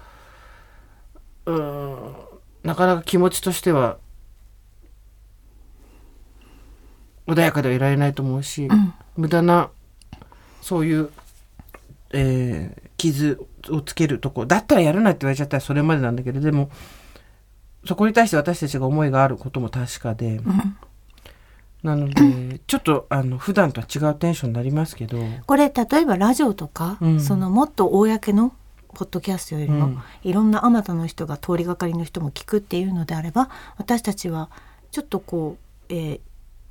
[1.45, 2.15] うーん。
[2.63, 3.97] なかなか気持ちとしては
[7.27, 8.93] 穏やかではいられないと思うし、うん。
[9.15, 9.69] 無駄な
[10.61, 11.09] そういう、
[12.11, 16.69] えー傷をつけるとこだったらやるなって言われちゃったらそれまでなんだけどでも
[17.85, 20.77] そこに対して私たちが思いがあることも確かで、うん。
[21.81, 27.21] なのでちょっとあの普段とは違うテンションになりますけど、これ例えばラジオとか、うん。
[27.21, 28.53] そのもっと公の
[28.93, 29.99] ポッドキャストよりも、うん。
[30.23, 34.49] いろんなあまたの人が通りがかりの人も聞くっていうのであれば私たちは
[34.91, 35.57] ちょっとこ
[35.89, 36.19] う、えー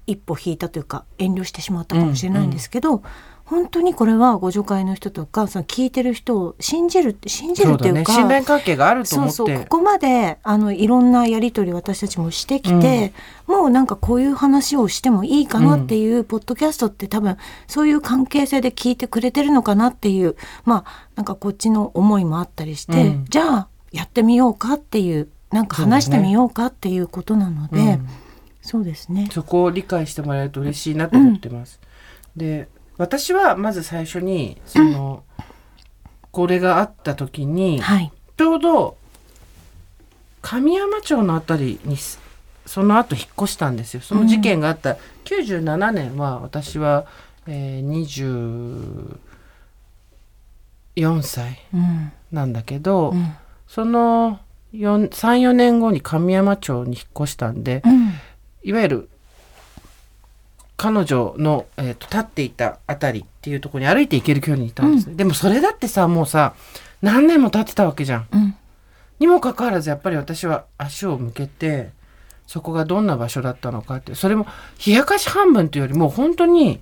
[0.09, 3.03] 一歩引いたというか遠慮してしまったかもしれないんですけど、
[3.49, 8.05] 本当にこれはご助会の人とかその聞いてる人を信じる信じるっていうかね。
[8.05, 9.37] 信頼関係があるとそう思って。
[9.37, 13.15] そうここまであのいろんなやり取り私たちもしてきて、
[13.47, 23.25] もうなんかこういう話をしてもいいかなっていう、ポッドキャストって多分そういう関係性で聞いてくれてるのかなっていうまあなんかこっちの思いもあったりして、うん。
[23.31, 28.09] じゃあやってみようかっていうなんか話してみようかっていうことなので、うん。
[28.61, 29.31] そうですね。
[29.33, 31.81] そこを理解してもらえると嬉しいなと思ってます。
[32.37, 35.25] で私はまず最初にその、
[36.31, 38.13] これがあった時にはい。
[38.37, 38.97] ちょうど
[40.43, 42.21] 神山町のあたりにす
[42.67, 44.01] その後引っ越したんですよ。
[44.01, 47.07] その事件があった97年は私は、
[47.47, 49.19] えー、
[50.95, 53.35] 24歳うんなんだけど、うん
[53.67, 54.41] その
[54.73, 58.13] 34年後に神山町に引っ越したんで、うん
[58.63, 59.09] いわゆる
[60.79, 66.55] 彼女の、えーと立っていたあたりっていうところに歩いて行ける距離にいたんですね、でもそれだってさもうさ
[67.03, 68.29] 何年も経ってたわけじゃん。
[68.33, 68.57] うん。
[69.19, 71.91] にもかかわらずやっぱり私は足を向けて
[72.47, 74.47] そこがどんな場所だったのかってそれも
[74.87, 76.81] 冷やかし半分というよりも本当に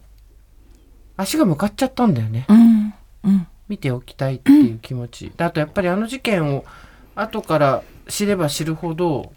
[1.16, 2.44] 足が向かっちゃったんだよね。
[2.48, 3.46] うんうん。
[3.68, 5.32] 見ておきたいっていう気持ち。
[5.34, 6.64] であとやっぱりあの事件を
[7.14, 9.32] 後から知れば知るほど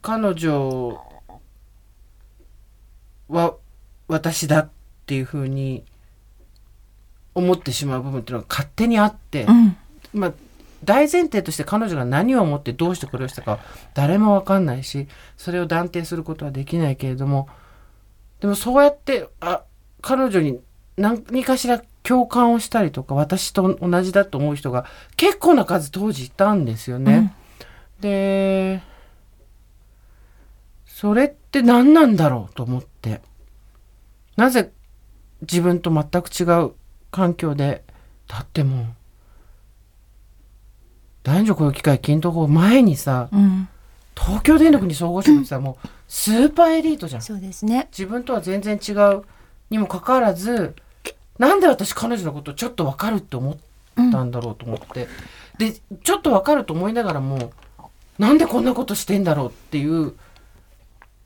[0.00, 1.00] 彼女
[3.28, 3.54] は
[4.08, 4.70] 私だっ
[5.06, 5.84] ていうふうに
[7.34, 9.76] 思ってしまう部分っていうのが勝手にあって、うん。
[10.12, 10.32] まあ
[10.84, 13.58] 大前提として彼女が何を思ってどうしてこれをしたかは
[13.94, 17.48] 誰も分かんないしそれを断定することはできないけれども
[18.40, 19.62] でもそうやってあ
[20.00, 20.60] 彼女に
[20.96, 24.86] 何かしら共感をしたりとか私と同じだと思う人が
[25.16, 27.34] 結構な数当時いたんですよね。
[28.00, 28.82] で
[30.86, 32.95] それって何なんだろうと思って
[34.36, 34.72] なぜ
[35.42, 36.72] 自分と全く違う
[37.10, 37.84] 環境で
[38.28, 38.86] 立っても
[41.22, 43.68] 男女雇用機会均等法前にさうん。
[44.18, 47.22] 東京電力に総合職ってさもうスーパーエリートじゃん。
[47.22, 47.88] そうですね。
[47.90, 49.24] 自分とは全然違う
[49.68, 50.74] にもかかわらず
[51.38, 53.56] なんで私彼女のことちょっと分かるって思っ
[54.10, 55.06] たんだろうと思って、
[55.58, 55.72] で
[56.02, 57.52] ちょっと分かると思いながらも
[58.18, 60.14] なんでこんなことしてんだろうっていう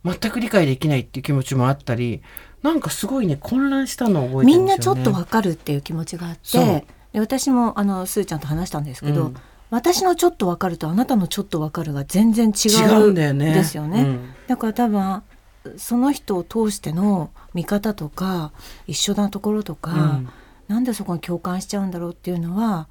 [0.05, 2.23] 全く理解できないっていう気持ちもあったり
[2.63, 5.01] なんかすごいね混乱したのを覚えてみんるんですよね。
[5.01, 9.37] なちょっとわかるっていう気持ちがあってで私もあのスーちゃんと話したんですけど、うん。
[9.71, 13.55] 私のちょっとわかるとあなたのちょっとわかるが全然違うんだよね。
[13.55, 14.03] ですよね。
[14.03, 14.35] うん。
[14.47, 15.23] だから多分
[15.77, 18.53] その人を通しての見方とか
[18.87, 20.29] 一緒なところとか、うん。
[20.69, 22.89] なんでそこに共感しちゃうんだろうっていうのは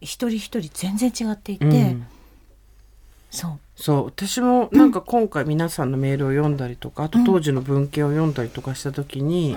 [0.00, 2.06] 一人一人全然違っていて、うん
[3.30, 3.58] そう。
[3.76, 4.04] そう。
[4.06, 9.54] 私もなんか今回皆さんのメールを読んだりとかあと当時の文献を読んだりとかした時に、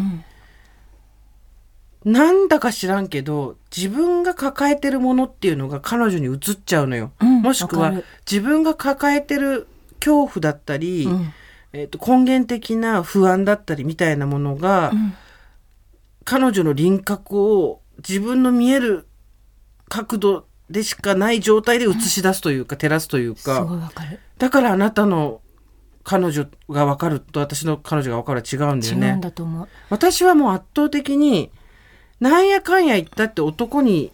[2.05, 2.13] うん。
[2.13, 7.11] なんだか知らんけど自分が抱えてるものっていうのが彼女に移っちゃうのよ。
[7.21, 7.41] うん。
[7.41, 7.93] もしくは
[8.29, 9.67] 自分が抱えてる
[9.99, 11.33] 恐怖だったり、うん。
[11.71, 15.13] えー、と根源的な不安だったりみたいなものが、うん。
[16.25, 19.07] 彼女の輪郭を自分の見える
[19.87, 24.19] 角度でしかない状態で映し出すというか照らすというすか、ごいわかる。
[24.37, 25.41] だからあなたの
[26.03, 29.67] 彼女が分かると私の彼女が分かるは違うんだ違うよねんだと思う。
[29.89, 31.51] 私はもう圧倒的に
[32.19, 34.11] なんやかんや言ったって男に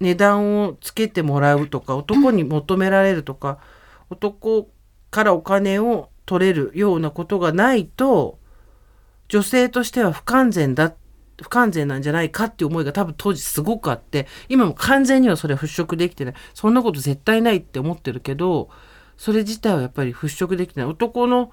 [0.00, 3.58] 値段をつけてもらうとか男に求められるとか、
[4.10, 4.68] 男
[5.10, 8.38] からお金を取れるようなことがないと
[9.28, 10.92] 女性としては不完全だ
[11.42, 18.70] 不完全なんじゃないかっていう思いが多分当時すごくあって今も完全にはそれは払拭できてないそんなこと絶対ないって思ってるけど
[19.16, 21.50] それ自体はやっぱり払拭できてない男の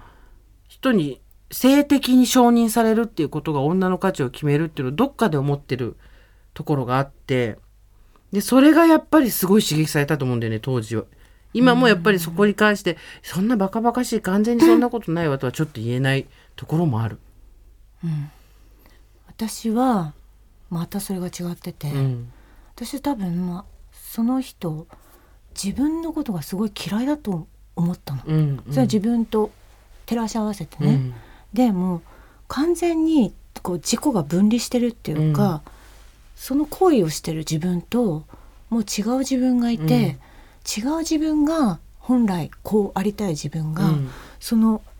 [0.67, 5.98] 人に性的に承認されるっていうことが女の価値を決めるっていうのをどっかで思ってる
[6.54, 7.58] ところがあって
[8.32, 11.04] でそれがやっぱりすごい刺激されたと思うんだよね当時は。
[11.54, 17.20] 今もやっぱりそこに関してそんなバカバカしい完全にそんなことないわとはちょっと言えないところもある。
[19.47, 20.13] 私は
[20.69, 22.32] またそれが違ってて、うん。
[22.75, 24.86] 私は多分まあその人
[25.62, 29.51] 自分のことがすごい嫌いだと思ったの、うんそれは自分と
[30.06, 31.13] 照らし合わせてね、うん。
[31.54, 32.01] でもう
[32.47, 35.63] 完全にこう自己が分離してるっていうか、
[36.36, 38.23] その行為をしてる自分と
[38.69, 40.17] もう違う自分がいて、
[40.77, 44.10] 違う自分が本来こうありたい自分が、うん。
[44.39, 44.90] そのや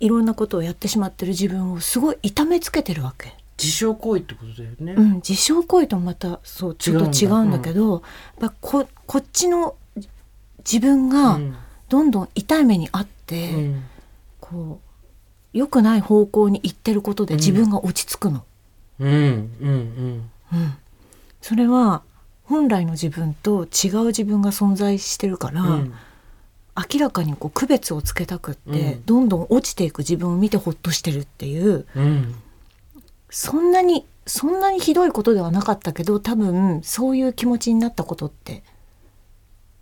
[0.00, 3.34] いろんなことをやってしまってる自分をすごい痛めつけてるわけ。
[3.58, 4.94] 自傷行為ってことだよね。
[4.94, 8.02] うん、自傷行為とまたそうちょっと違うんだけどやっ
[8.40, 9.76] ぱここっちの
[10.58, 11.56] 自分うがん。
[11.90, 13.84] どんどん痛い目にあって、うん。
[14.40, 14.80] こ
[15.54, 18.44] う良くない方向に行ってることで自分が落ち着くの。
[19.00, 19.10] うん。
[19.10, 19.14] う
[19.68, 20.30] ん。
[20.52, 20.74] うん。
[21.42, 22.02] それは
[22.44, 25.94] 本来の自分と違う自分が存在してるから、うん
[26.76, 29.04] 明らかにこう区別をつけたくって、うん。
[29.04, 31.86] どんどん落ちていく自分を見てほっとしてるっていう。
[31.94, 32.34] うん。
[33.30, 38.62] そんなにそんなにひどいことではなかったけど多分そういう気持ちになったことって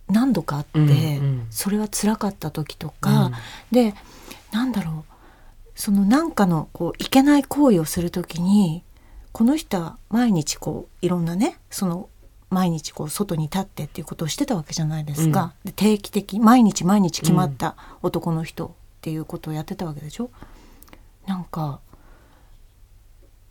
[0.07, 1.47] 何度かあって、うんうん。
[1.49, 3.31] それは辛かった時とか、
[3.71, 3.93] で
[4.51, 5.13] なんだろう
[5.75, 8.83] その何かのこういけない行為をする時に
[9.31, 12.09] この人は毎日こういろんなねその
[12.49, 18.69] 毎日こう外に立ってっていうことをしてたわけじゃないですか、で定期的毎日毎日決まった男の人っ
[19.01, 20.29] ていうことをやってたわけでしょ。
[21.27, 21.79] なんか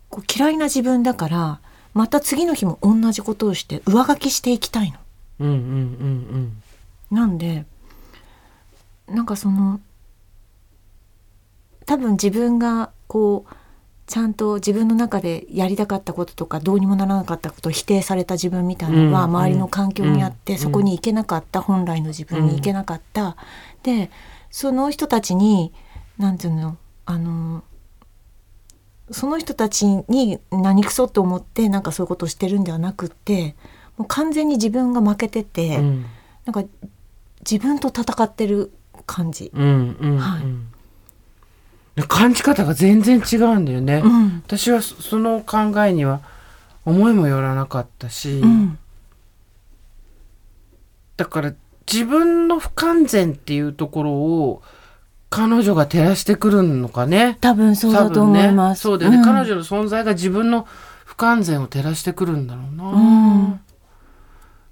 [0.09, 1.59] こう嫌いな自分だから
[1.93, 4.97] また次の日も同じことをして上書きしていきたいの。
[5.39, 6.63] うんうんうん。
[7.11, 7.65] なんで
[9.07, 9.79] なんかその
[11.85, 13.53] 多分自分がこう
[14.09, 23.37] ちゃんと自分の中でやりたかったこととかどうにもならなかったことを否定された自分みたいなのがうん周りの環境にあって、うんそこに行けなかった本来の自分に行けなかった、
[23.83, 24.09] で
[24.49, 25.71] その人たちに
[26.17, 27.63] なんていうのあの
[29.11, 33.55] その人たちに何くそと思ってなんかそういうことをしてるんではなくって
[33.95, 35.77] もう完全に自分が負けてて。
[35.77, 36.05] うん
[36.45, 36.69] なんか
[37.41, 38.71] 自分と戦ってる
[39.05, 39.51] 感じ。
[39.53, 40.68] うんうんはいうん
[42.07, 44.01] 感じ方が全然違うんだよね。
[44.03, 46.21] うん、私はそその考えには
[46.85, 48.77] 思いもよらなかったし、うん、
[51.17, 51.53] だから
[51.91, 54.61] 自分の不完全っていうところを
[55.29, 57.37] 彼女が照らしてくるのかね。
[57.41, 58.79] 多分そうだと思います。
[58.79, 60.67] ね、そうだよね、ん彼女の存在が自分の
[61.05, 62.83] 不完全を照らしてくるんだろうな。
[62.91, 63.61] うん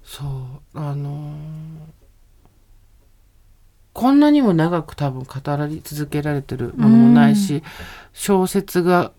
[0.04, 1.87] そうあのー
[3.98, 7.64] こんなにも長く多分語り続けられてるものもないし、
[8.12, 9.10] 小説が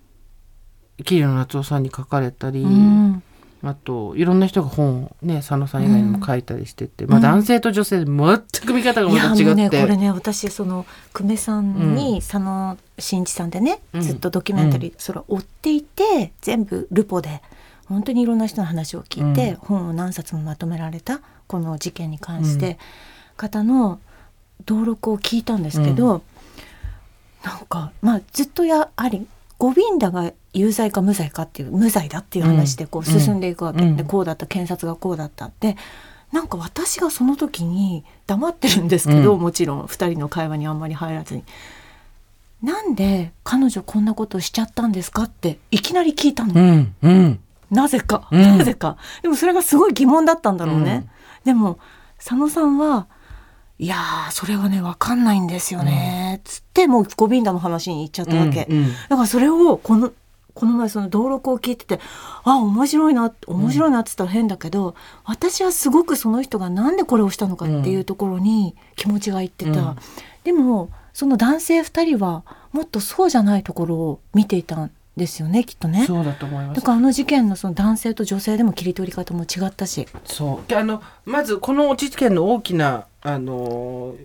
[1.04, 3.22] 桐野夏夫さんに書かれたり、うん、
[3.62, 7.24] あといろんな人が本をね佐野さん以外にも書いたりしてて、まあ、うん。
[7.24, 8.16] 男性と女性で全
[8.66, 9.54] く見方がまた違って。
[9.54, 14.02] ねこれね私その久米さんに佐野真一さんでね、うん。
[14.02, 17.42] ずっとドキュメンタリー、それを追っていて全部ルポで
[17.88, 19.56] 本当にいろんな人の話を聞いて、うん。
[19.58, 22.78] 本を何冊もまとめられたこの事件に関して、
[23.36, 24.00] 方の
[24.68, 26.22] 登録を聞いたんですけど、
[27.44, 29.26] なんかまあずっとやはり
[29.58, 33.96] ゴビンダが有罪か無罪かっていう無罪だっていう話でこううん進んでいくわけ、うん。
[33.98, 35.52] でこうだった検察がこうだった。
[35.60, 35.76] で
[36.32, 39.42] なんか私がその時に黙ってるんですけど、うん。
[39.42, 41.44] もちろん2人の会話にあんまり入らずに。
[42.62, 46.96] なんで彼女こんなことしちゃったんですかっていきなり聞いたの、うん。
[47.02, 47.40] うん。
[47.72, 48.42] なぜか、うん。
[48.42, 48.98] なぜか。
[49.22, 51.08] でもそれがすごい疑問だったんだろうね、
[51.46, 51.80] でも
[52.18, 53.08] 佐野さんは
[53.82, 58.88] いやーそれはね分かんないんですよね、つってもうゴビンダの話に行っちゃったわけ、うんうん。
[58.88, 60.12] だからそれをこの
[60.54, 62.02] この前その登録を聞いてて
[62.44, 69.98] あ面白いな面白いなって言ったら変だけど、私はすごくその人がなんでこれをしたのかっていうところに気持ちがいってた、うん。
[70.44, 72.44] でもその男性2人は
[72.74, 76.06] もっとそうじゃないところを見ていたんですよねきっとね。
[76.06, 76.82] そうだと思います。
[76.82, 80.08] だからあの事件のその男性と女性でも切り取り方も違ったし。
[80.26, 80.76] そう。
[80.76, 84.18] あのまずこの落ち件の大きなあのー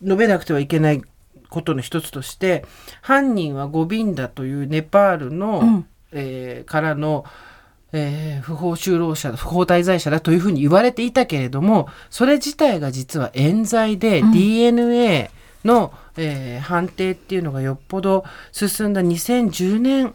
[0.00, 1.02] 述べなくてはいけない
[1.48, 2.64] ことの一つとして
[3.02, 5.86] 犯人はゴビンダというネパールの、うん。
[6.12, 7.24] えーからの、
[7.92, 14.32] えー不法就労者不法滞在者だというふうに言われていたけれどもそれ自体が実は冤罪で、うん。
[14.32, 15.30] DNA
[15.64, 20.14] の、えー判定っていうのがよっぽど進んだ2010年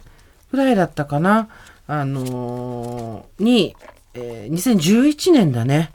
[0.52, 1.50] ぐらいだったかな、
[1.88, 3.76] あのーに、
[4.14, 5.92] えー2011年だね、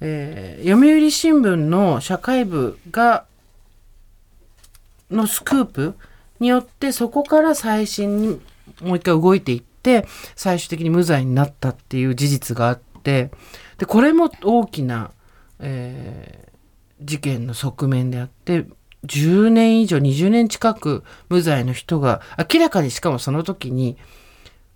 [0.00, 3.24] えー読売新聞の社会部が
[5.10, 5.94] のスクープ
[6.40, 8.40] によってそこから最新に
[8.82, 13.30] もう一回動いていって最終的に無罪になったっていう事実があって
[13.78, 15.10] でこれも大きな、
[15.60, 16.48] えー
[17.00, 18.66] 事件の側面であって
[19.06, 22.20] 10年以上20年近く無罪の人が
[22.52, 23.96] 明らかにしかもその時に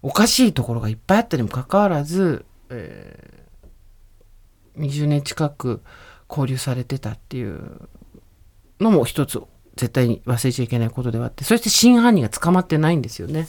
[0.02, 3.41] おかしいところがいっぱいあったにもかかわらず、えー
[4.78, 5.82] 20年近く
[6.28, 7.88] 拘留されてたっていう
[8.80, 9.40] のも一つ
[9.76, 13.42] 絶対に忘れちゃいけないことではあってそして真犯人が捕まってないんですよね。
[13.42, 13.46] っ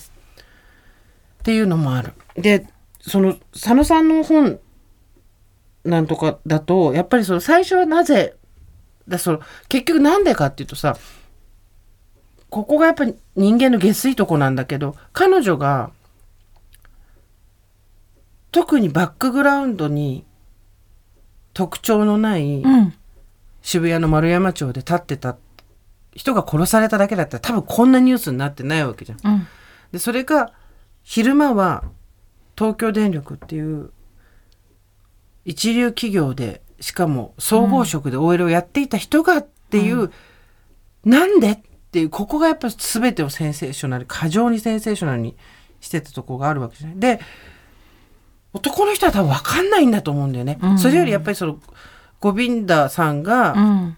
[1.43, 2.13] ていうのもある。
[2.35, 2.67] で
[3.01, 4.59] その佐野さんの本
[5.83, 8.35] なんとかだとやっぱりその最初はなぜ
[9.07, 10.95] だその結局なんでかっていうとさ
[12.49, 15.91] ここがやっぱり人間の下水とこなんだけど彼女が
[18.51, 20.23] 特にバックグラウンドに
[21.53, 22.93] 特徴のないうん
[23.61, 25.37] 渋谷の丸山町で立ってた
[26.13, 29.19] 人が殺されただけだったら多分こんなニュースになってないわけじゃん。
[29.23, 29.47] うん
[29.93, 30.51] でそれが
[31.03, 31.83] 昼間は
[32.57, 33.91] 東京電力っていう
[35.45, 40.11] 一流企業でしかも総合職で OL をやっていた人がっていう、
[41.05, 41.59] なんでっ
[41.91, 45.35] ていうここがやっぱ全てをセンセーショナル過剰にセンセーショナルに
[45.79, 46.99] してたとこがあるわけじゃない。
[46.99, 47.19] で
[48.53, 50.59] 男の人は多分分かんないんだと思うんだよね。
[50.61, 50.79] うん。
[50.79, 51.59] それよりやっぱりその
[52.19, 53.97] ゴビンダさんが、うん。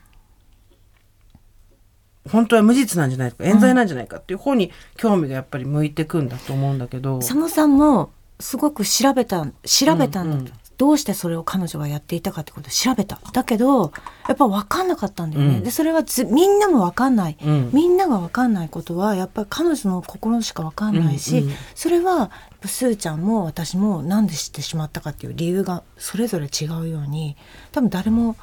[2.29, 7.19] 本当は無実なんじゃないか冤罪なんじゃないかっていう方に興味がやっぱり向いてくんだと思うんだけど。
[7.19, 13.19] 佐野さんもすごく調べた調べたんだと、うんうんどうしてそれを彼女がやっていたかってことを調べた。
[13.31, 13.93] だけど
[14.27, 15.63] やっぱ分かんなかったんだよね、うん。
[15.63, 17.37] でそれはずみんなも分かんない。
[17.41, 17.69] うん。
[17.73, 22.31] みんなが分かんないことはやっぱり彼女の心しか分かんないし、うんうんそれは
[22.65, 27.37] スーちゃんも私もなんで知ってしまったかっていう理由がそれぞれ違うように
[27.71, 28.35] 多分誰も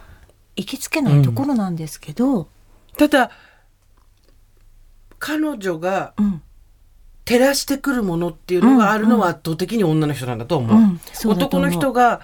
[0.54, 2.48] 行きつけないところなんですけど、
[2.96, 3.30] ただ
[5.18, 6.42] 彼女がうん
[7.24, 10.76] 照らしてくるものっていうのがあるのは圧倒的に女の人なんだと思う。
[10.76, 12.20] うんそうだと男の人が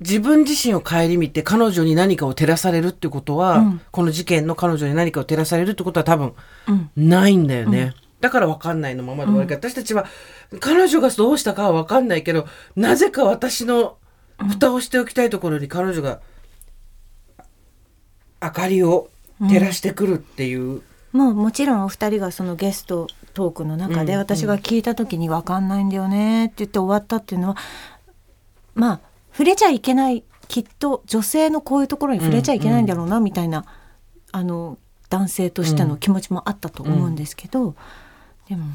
[0.00, 3.80] 自分自身を顧みて彼女に何かを照らされるってことは、うん。
[3.90, 6.34] この事件の彼女に何かを照らされるってことは多分
[6.68, 6.90] うん。
[6.96, 7.94] ないんだよね。
[8.20, 10.06] だから分かんないのままで終わりか、私たちは
[10.60, 12.46] 彼女がどうしたかは分かんないけど
[12.76, 13.96] なぜか私の
[14.38, 16.20] 蓋をしておきたいところに彼女が
[18.40, 19.10] 明かりを
[19.40, 27.56] 照らしてくるっていう、もうもちろんお二人がそのゲストトークの中でうん私が聞いた時に分かんないんだよねって言って終わったっていうのは
[28.74, 29.00] まあ
[29.32, 30.24] 触れちゃいけない。
[30.48, 33.64] きっと女性のこういうところに触れちゃいけないんだろうなみたいな、
[34.32, 34.76] あの
[35.08, 37.74] 男性としての気持ちもあったと思うんですけど、
[38.50, 38.66] でも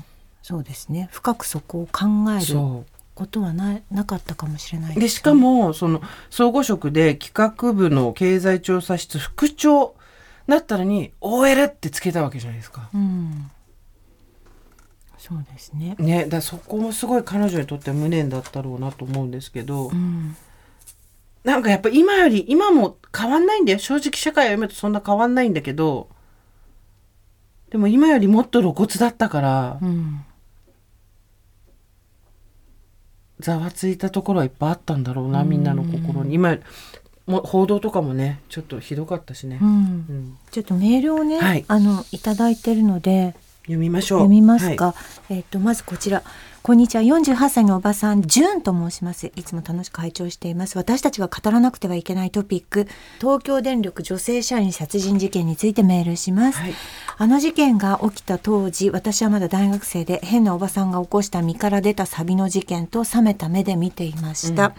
[0.41, 1.07] そうですね。
[1.11, 9.93] 深くそこを考えることはななかったかもしれないでしかもその総合職で企画部の経済調査室副長
[10.47, 12.89] だったのに OL ってつけたわけじゃないですか。
[12.93, 13.51] うん
[15.27, 15.95] そうですね。
[15.99, 20.37] ね、だそこもすごい彼女にとっては無念だったろうなと思うんですけど、うん。
[21.43, 23.79] なんかやっぱ今より今も変わんないんだよ。
[23.79, 26.07] 正直社会を読むとそんな変わんないんだけど。
[27.69, 29.79] でも今よりもっと露骨だったから。
[29.81, 30.23] うん。
[33.41, 36.35] ざわついたところはいっぱいあったんだろうなみんなの心に。
[36.35, 36.57] 今
[37.25, 39.67] も報道とかもねちょっとひどかったしね、うん。
[39.67, 40.37] うん。
[40.51, 41.65] ちょっとメールをね、はい。
[41.67, 43.35] あのいただいてるので
[43.67, 44.19] 読みましょう。
[44.19, 44.87] 読みますか。
[44.87, 44.95] は
[45.29, 45.35] い。
[45.35, 46.23] えっ、とまずこちら。
[46.63, 47.01] こんにちは。
[47.01, 49.31] 48歳のおばさんジュンと申します。
[49.35, 50.77] いつも楽しく拝聴しています。
[50.77, 52.87] 私たちが語らなくてはいけないトピック。
[53.19, 56.73] 東京電力女性社員殺人事件についてメールします、はい。
[57.17, 64.73] あの事件が起きた当時私はまだ大学生で変なおばさんが起こした身から出たサビの事件と冷めた目で見ていました、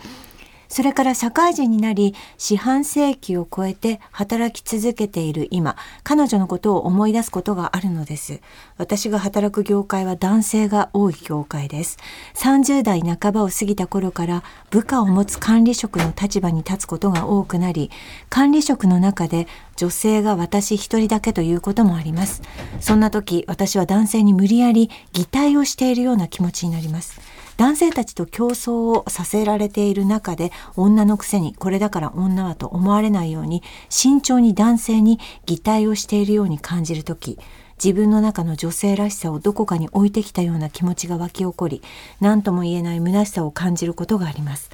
[0.69, 8.41] それから社会人になり四半世紀を超えて働き続けている今彼女のことを思い出すことがあるのです。
[8.77, 11.99] 私が働く業界は男性が多い業界です。
[12.35, 17.91] 30代半ばを過ぎた頃から部下を持つ管理職の立場に立つことが多くなり
[18.29, 19.47] 管理職の中で
[19.77, 22.43] 女性が私一人だけということもあります。
[22.81, 27.21] そんな時私は男性に無理やり擬態をしているような気持ちになります。
[27.59, 37.36] 男性たちと競争をさせられている中で女のくせにこれだから女はと思われないように慎重に男性に擬態をしているように感じる時
[37.82, 41.82] 自分の中の女性らしさをどこかに置いてきたような気持ちが湧き起こり
[42.20, 44.70] 何とも言えない虚しさを感じることがあります。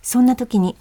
[0.00, 0.76] そんな時に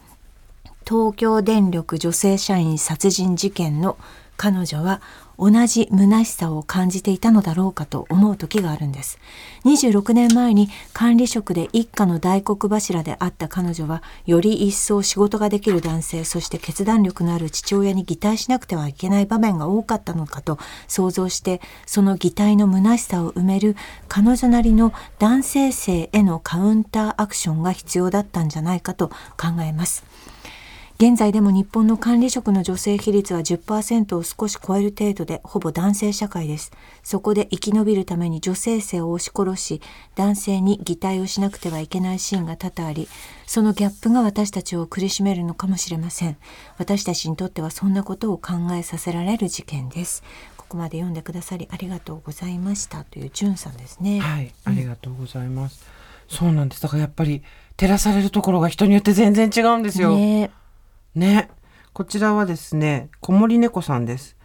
[0.88, 3.98] 東京電力女性社員殺人事件の
[4.38, 5.02] 彼女は
[5.40, 9.18] 同じ虚しさを感じていたのだろうかと思う時があるんです。
[9.66, 23.76] 26年前に管理職で一家の大黒柱であった彼女はより一層仕事ができる男性そして決断力のある父親に擬態しなくてはいけない場面が多かったのかと想像してその擬態の虚しさを埋める
[24.08, 30.04] 彼女なりの男性性へのカウンターアクションが必要だったんじゃないかと考えます。
[31.02, 36.74] 現在でも日本の管理職の女性比率は10%を少し超える程度でほぼ男性社会です。
[37.04, 39.82] そこで生き延びるために女性性を押し殺し
[40.16, 43.08] 男性に擬態をしなくてはいけないシーンが多々あり
[43.48, 46.36] そのギャップが私たちを苦しめるのかもしれません。
[46.78, 50.22] 私たちにとってはそんなことを考えさせられる事件です。
[50.58, 54.20] ここまで読んでくださりありがとうございましたというじゅんさんですね。
[54.20, 55.82] はいありがとうございます、
[56.28, 56.82] そうなんです。
[56.82, 57.42] だからやっぱり
[57.78, 60.14] 照らされるところが人によって全然違うんですよ。
[60.14, 60.52] ね
[61.16, 61.50] ね。
[61.94, 64.38] こちらはですね、子守猫さんです。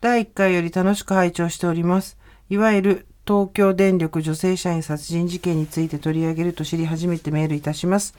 [0.00, 2.18] 第1回より楽しく拝聴しております。
[2.48, 8.14] いわゆる東京電力女性社員殺人事件について取り上げると知り初めてメールいたします。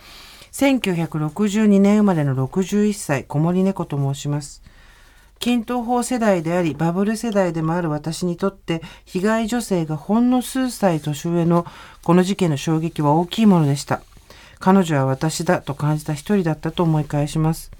[0.53, 4.63] 1962年生まれの61歳、子守猫と申します。
[5.39, 11.65] 均等法世代であり、バブル世代でもある私にとって、被害女性がほんの数歳年上の
[12.03, 14.01] この事件の衝撃は大きいものでした。
[14.59, 17.71] 彼女は私だと感じた一人だったと思い返します。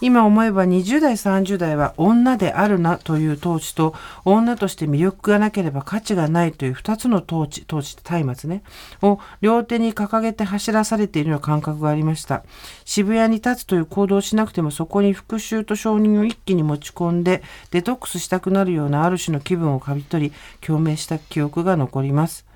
[0.00, 3.94] 今思えば20代30代は女であるなという統治と
[4.24, 8.62] 女として魅力がなければ価値がないという2つの統治、統治って松明ね、
[9.02, 12.44] を両手に掲げて走らされているような感覚がありました。
[12.84, 22.49] 渋谷に立つという行動をしなくてもそこに復讐と承認を一気に持ち込んでデトックスしたくなるようなある種の気分をかみ取り共鳴した記憶が残ります。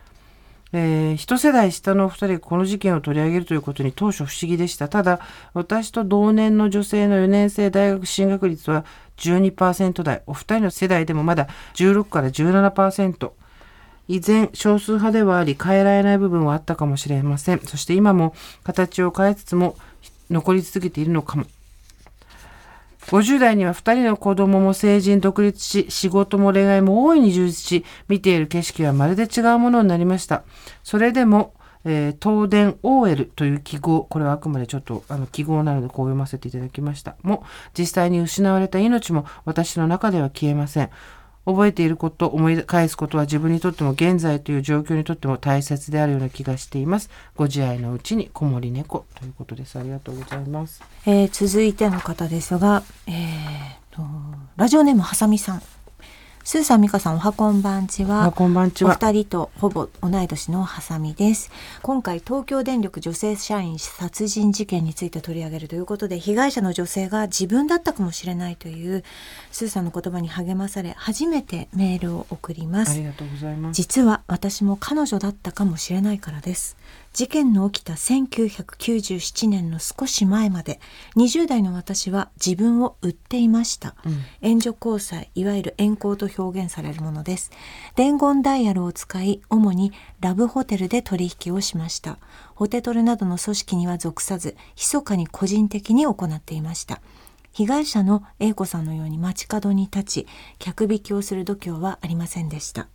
[0.77, 4.89] えー一世代下のお二人がこの事件を取り上げるということに当初不思議でした。
[4.89, 5.21] ただ、
[5.53, 8.85] 私と同年の女性の4年生大学進学率は
[9.17, 13.31] 12%台、お二人の世代でもまだ16から17%。
[14.09, 17.61] 依然少数派ではあり変えられない部分はあったかもしれません。
[17.61, 19.77] そして今も形を変えつつも
[20.29, 21.47] 残り続けているのかも。
[23.09, 30.45] 50代には2人の子供も成人独立し、仕事も恋愛も大いに充実し、見ている景色はまるで違うものになりました。
[30.83, 37.17] それでも、えー東電 OL という記号、これはあくまでちょっとあの記号なのでこう読ませていただきました。
[37.23, 37.45] も、
[37.77, 40.91] 実際に失われた命も私の中では消えません。
[41.45, 47.11] 覚えていること、思い返すことは自分にとっても現在という状況にとっても大切であるような気がしています。
[47.37, 49.79] ご自愛のうちに子守猫ということです。
[49.79, 50.83] ありがとうございます。
[51.07, 54.03] えー続いての方ですが、えーと
[54.57, 55.63] ラジオネームはさみさん
[56.47, 58.93] スーさん美香さんおはこんばんちはあこんばんちおは。
[59.01, 69.05] 二人とほぼ同い年のハサミです今回東京電力女性社員殺人事件について取り上げるということで被害者の女性が自分だったかもしれないという
[69.53, 73.77] スーさんの言葉に励まされ初めてメールを送りますありがとうございます。
[73.79, 76.77] 実は私も彼女だったかもしれないからです
[77.15, 80.81] 事件の起きた1997年の少し前まで
[81.15, 83.95] 20代の私は自分を売っていました、
[84.41, 87.53] 援助交際いわゆる援交と表現されるものです。
[87.95, 92.19] 伝言ダイヤルを使い主にラブホテルで取引をしました。
[92.57, 97.01] ホテトルなどの組織には属さず密かに個人的に行っていました。
[97.53, 100.27] 被害者の A 子さんのように街角に立ち
[100.59, 102.89] 客引きをする度胸はありませんでした。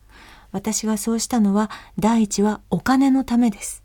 [0.51, 3.81] 私がそうしたのは第一はお金のためです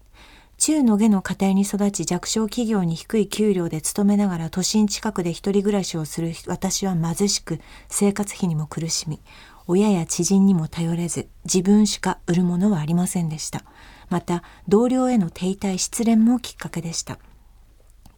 [0.59, 9.20] 中の下の家庭に育ち弱小企業に低い給料で勤めながら都心近くで一人暮らしをする私は貧しく生活費にも苦しみ
[9.66, 13.64] 親や知人にも頼れず自分しか売るものはありませんでした。
[14.11, 17.18] また同僚への手痛い失恋もきっかけでした。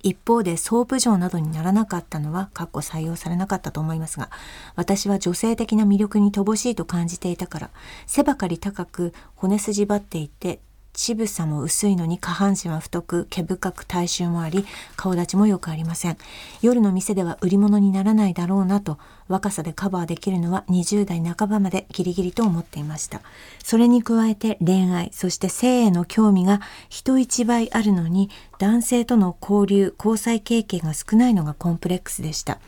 [0.03, 4.31] 一方でソープ嬢などにならなかったのは、かっこ採用されなかったと思いますが、
[4.77, 7.71] 私は女性的な魅力に乏しいと感じていたから、
[8.07, 10.61] 背ばかり高く骨筋張っていて、
[10.97, 14.67] 乳房も薄いのに下半身は太く毛深く体臭もあり
[14.97, 16.17] 顔立ちもよくありません。
[16.63, 23.21] 夜の店では売り物にならないだろうなと若さでカバーできるのは20代半ばまでギリギリと思っていました。
[23.63, 32.59] それに加えて恋愛そして性への興味が人一倍あるのに男性との交流交際経験が少ないのがコンプレックスでした。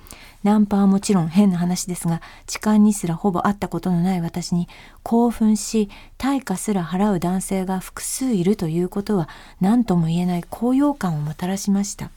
[0.45, 4.69] ナンパはもちろん変な話ですが痴漢にすらほぼ会ったことのない私に
[5.03, 9.29] 興奮し対価すら払う男性が複数いるということは
[9.61, 10.45] 何とも言えない。
[10.49, 12.11] 高揚感をもたらしました。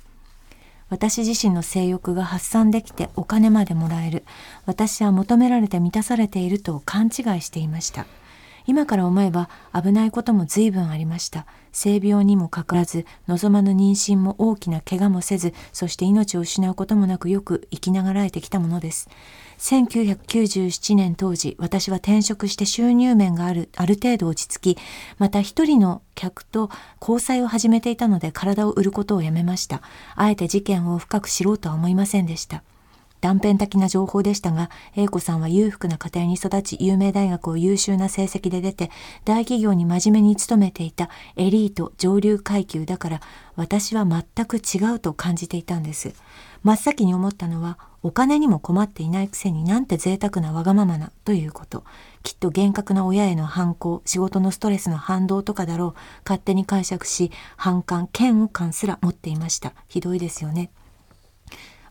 [0.89, 4.23] 私自身の性欲が発散できてお金までもらえる。
[4.65, 8.05] 私は求められて満たされていると勘違いしていました。
[8.67, 11.45] 今から思えば危ないことも随分ありました。
[11.71, 19.09] 性病にもかかわらず望まぬ妊娠も大きな怪我もせずそして命を失うこともなくよく生きながらえてきたものです。
[19.59, 24.81] 1997年当時私は転職して収入面があるある程度落ち着き
[25.19, 29.81] また一人の客と交際を始めていたので体を売ることをやめました。
[30.15, 32.63] あえて事件を深く知ろうとは思いませんでした。
[33.21, 38.89] 断片的な情報でしたが、英子さんは裕福な家庭に育ち、有名大学を優秀な成績で出て、
[39.23, 43.21] 大企業に真面目に勤めていたエリート上流階級だから、
[43.55, 46.13] 私は全く違うと感じていたんです。
[46.63, 51.83] 真っ先に思ったのは、お金にも困っていないくせになんて贅沢なわがままなということ。
[52.23, 55.93] きっと厳格な親への反抗、仕事のストレスの反動とかだろう。
[56.25, 59.73] 勝手に解釈し、反感、嫌悪感すら持っていました。
[59.87, 60.71] ひどいですよね。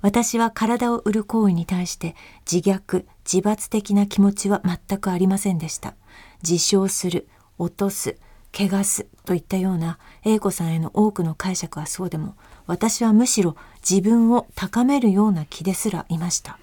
[0.03, 2.17] 私は体を売る行為に対して
[2.51, 5.95] 自虐、自罰的な気持ちは全くありませんでした。
[6.43, 7.29] 自傷する、
[7.59, 8.17] 落とす、
[8.53, 12.35] 汚すといったような A 子さんへの多くの解釈はそうでも、
[12.67, 13.57] 私はむしろ
[13.89, 16.59] 自分を高めるような気ですらいました。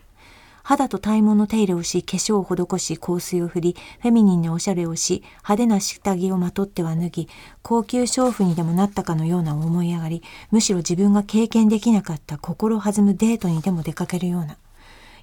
[0.67, 7.29] 肌と体毛の手入れをし、化粧を施し、香水を振り、フェミニンなおしゃれをし、派手な下着をまとっては脱ぎ、
[7.61, 14.57] 高級娼婦にでもなったかのような思い上がり、むしろ自分が経験できなかった心弾むデートにでも出かけるような。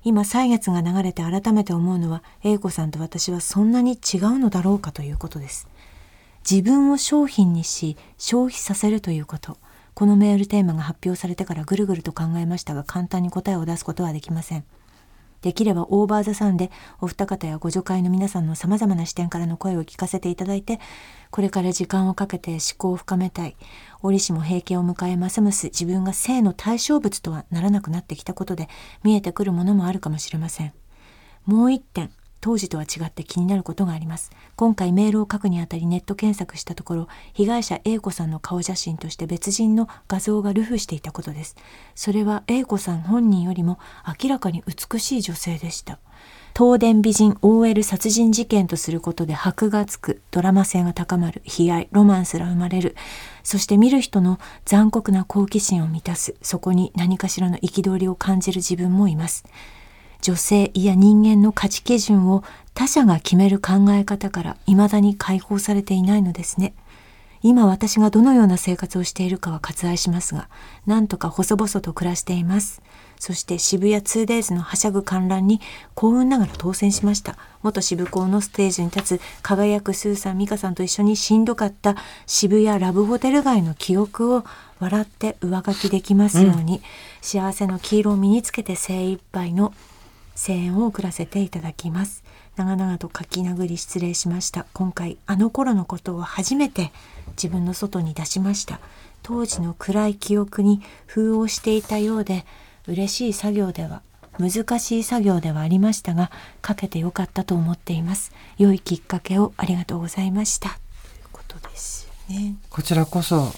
[0.03, 5.68] 今、歳月が流れて改めて思うのは、英子さんと私はそんなに違うのだろうかということです。
[6.51, 9.59] 自分を商品にし、消費させるということ。
[9.92, 14.64] このメールテーマが発表されてからぐるぐると考えましたが、簡単に答えを出すことはできません。
[15.45, 16.70] できればオーバーザさんで
[17.03, 20.80] お二方やご助会の皆さんの様々な視点からの声を聞かせていただいて、
[21.30, 23.55] これから時間をかけて思考を深めたい。
[24.01, 28.70] 折しも平家を迎えますます自分が性の対象物とはならなくなってきたことで
[29.03, 30.72] 見えてくるものもあるかもしれません。
[31.45, 32.11] もう一点、
[32.45, 34.30] 当時とは違って気になることがあります。
[34.55, 41.57] 今回メールを書くにあたりネット検索したところ、被害者 A 子さんの顔写真として別人の画像が流布していたことです。
[41.95, 43.78] それは A 子さん本人よりも
[44.20, 45.99] 明らかに美しい女性でした。
[46.55, 52.95] 東電美人 OL 殺人事件とすることで箔がつく、ドラマ性が高まる、悲哀、ロマンスが生まれる、
[53.42, 59.47] そして見る人の残酷な好奇心を満たす、そこに何かしらの憤りを感じる自分もいます。
[60.24, 66.72] 女性や人間の価値基準を他者が決める考え方から未だに解放されていないのですね。
[67.42, 70.48] 今私がどのような生活をしているかは割愛しますが、
[70.86, 72.80] なんとか細々と暮らしています。
[73.20, 75.60] そして渋谷 2days のはしゃぐ観覧に
[75.94, 77.36] 幸運ながら当選しました。
[77.62, 84.44] 元渋港のステージに立つ輝くスーさん、美香さんと一緒にしんどかった渋谷ラブホテル街の記憶を
[84.80, 86.80] 笑って上書きできますように、うん、
[87.20, 89.74] 幸せの黄色を身につけて精一杯の
[90.35, 92.24] 声援を送らせていただきます。
[92.57, 94.66] 長々と書き殴り失礼しました。
[94.72, 96.93] 今回あの頃のことを初めて
[97.37, 98.80] 自分の外に出しました。
[99.22, 102.45] 当時の暗い記憶に封をしていたようで
[102.87, 104.03] 嬉しい作業では
[104.39, 106.30] 難しい作業ではありましたが
[106.66, 108.32] 書けてよかったと思っています。
[108.59, 110.68] 良いきっかけをありがとうございました。
[110.68, 110.80] という
[111.32, 112.57] ことですね。
[112.70, 113.53] こちらこそ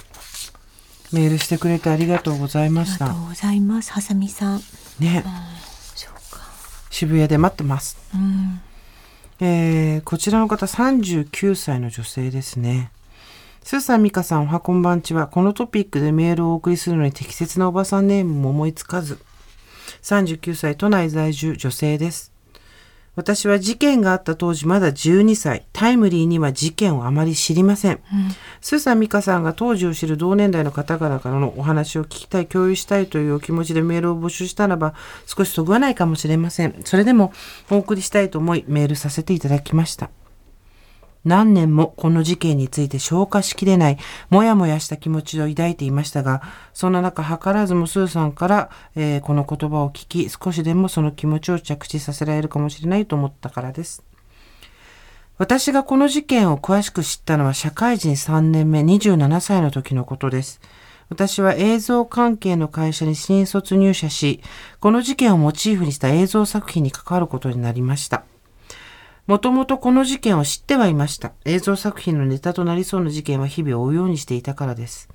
[1.13, 3.07] メールしてくれてありがとうございました。
[3.07, 3.93] ありがとうございます。
[3.93, 4.61] はさみさん。
[5.01, 5.25] ね。
[5.25, 5.29] う
[5.63, 5.66] ん
[6.91, 8.61] 渋谷で待ってます、うん、
[9.41, 12.91] えー、こちらの方39歳の女性ですね
[13.67, 15.27] スーさん、ミカさん、おはこんばんちは。
[15.27, 19.19] このトピックでメールをお送りするのに適切なおばさんネームも思いつかず。
[20.03, 22.36] 39歳、都内在住、女性です。
[23.17, 25.67] 私は事件があった当時まだ12歳。
[25.73, 27.93] タイムリーには事件をあまり知りません。
[27.93, 28.01] うん、
[28.61, 34.95] スーさん美香さんが当時を知る同年代の方々からのお話を聞きたい、共有したいというお気持ちでメールを募集したらば
[35.25, 36.75] 少しそぐわないかもしれません。
[36.85, 37.33] それでも
[37.71, 40.11] お送りしたいと思いメールさせていただきました。
[41.27, 43.99] 何年もこの事件について消化しきれない、
[44.31, 46.41] もやもやした気持ちを抱いていましたが、
[46.73, 54.05] そんな中、図らずもスーさんから、えー、この言葉を聞き、少しでもその気持ちを着地させられるかもしれないと思ったからです。
[55.37, 60.61] 私がこの事件を詳しく知ったのは社会人3年目27歳の時のことです。
[61.09, 64.41] 私は映像関係の会社に新卒入社し、
[64.81, 68.25] この事件をモチーフにした映像作品に関わることになりました。
[69.27, 71.33] もともとこの事件を知ってはいました。
[71.45, 75.09] 映像作品のネタとなりそうな事件は日々追うようにしていたからです。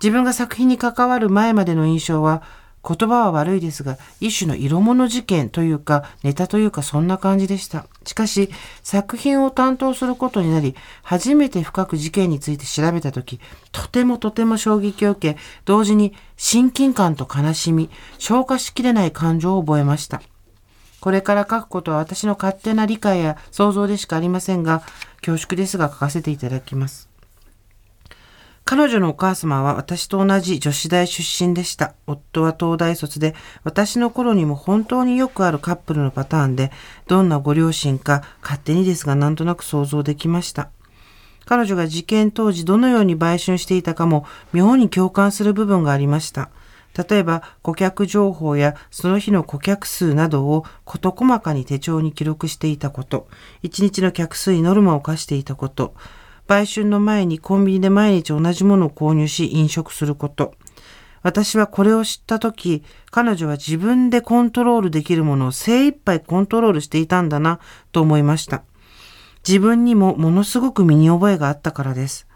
[0.00, 2.42] 自分が作品に関わる前までの印象は、
[2.88, 7.86] 言葉は悪いですが、一種の色物事件というか、ネタというかそんな感じでした。
[8.04, 8.48] しかし、
[8.84, 13.40] 作品を担当することになり、初めて深く事件について調べたとき、
[13.72, 20.22] とてもとても衝撃を受け、同時に親近感と悲しみ、消化しきれない感情を覚えました。
[21.06, 24.82] これから書くことは私の勝手な理解や想像でしかありませんが、
[25.24, 27.08] 恐縮ですが書かせていただきます。
[28.64, 31.94] 彼女のお母様は私と同じ女子大出身でした。
[32.08, 36.72] 夫は東大卒で、私の頃にも本当によくあるカップルのパターンで、
[37.06, 40.70] どんなご両親か勝手にですがなんとなく想像できました。
[41.44, 46.50] 彼女が事件当時どのように売春していたかも妙に共感する部分がありました。
[46.96, 53.28] 例えば、顧客情報やその日の顧客数などを事細かに手帳に記録していたこと、
[53.62, 55.94] 一日の客数にノルマを課していたこと、
[56.46, 60.54] 売春の前にコンビニで毎日同じものを購入し飲食すること。
[61.22, 67.58] 私はこれを知った時、彼女は自分でコントロールできるものを精一杯コントロールしていたんだな
[67.90, 68.62] と思いました。
[69.46, 72.28] 自分にもものすごく身に覚えがあったからです。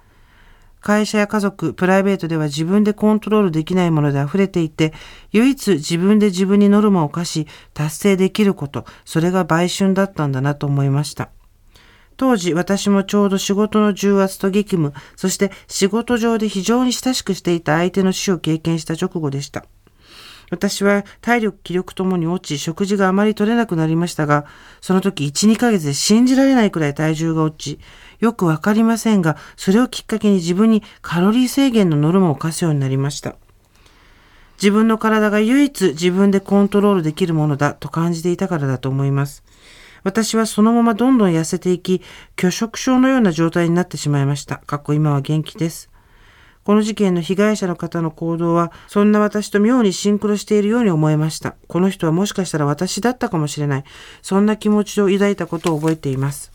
[0.80, 4.92] 会社や家族、プライベートでは自分でコントロールできないもので溢れていて、
[5.32, 11.30] 唯一自分で自分にノルマを課し、達成できること、それが売春だったんだなと思いました。
[12.16, 19.64] 当時私もちょうど仕事の重圧と激務、そして仕事上で非常に親しくしていた相手の死を経験した直後でした。
[20.50, 24.44] 私は体力、気力ともに落ち、食事があまり取れなくなりましたが、
[24.80, 27.80] その時1、2ヶ月で信じられないくらい体重が落ち、
[28.20, 33.36] よくわかりませんが、それをきっかけに自分にカロリー制限のノルマを課すようになりました。
[34.62, 39.42] 自分の体が唯一自分でコントロールできるものだと感じていたからだと思います。
[40.02, 42.02] 私はそのままどんどん痩せていき、
[42.36, 44.58] 拒食症のような状態になってしまいました。
[44.58, 45.90] かっこ今は元気です。
[46.62, 51.56] この事件の被害者の方の行動は、そんな私と妙にシンクロしているように思えました。
[51.68, 53.84] この人はもしかしたら私だったかもしれない。
[54.22, 56.52] そんな気持ちを抱いたことを覚えています。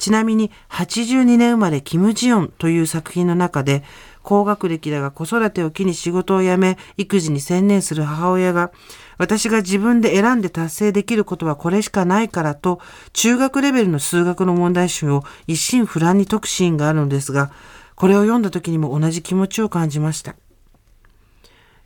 [0.00, 3.84] ちなみに、82年生まれキム・ジヨンという作品の中で、
[4.22, 8.72] 高学歴だが子育てを機に仕事を辞め、育児に専念する母親が、
[9.18, 12.80] 私が自分で選んで達成できることはこれしかないからと、
[13.12, 17.50] 中学レベルの数学の問題集を一心不乱に解くシーンがあるのですが、
[17.94, 20.34] これを読んだ時にも同じ気持ちを感じました。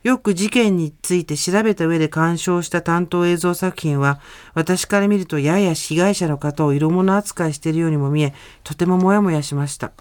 [0.05, 4.19] よく事件について調べた上で鑑賞した担当映像作品は、
[4.53, 9.93] 私から見るとやや被害者の方を色物扱いしているようにも見え、とてもモヤモヤしました。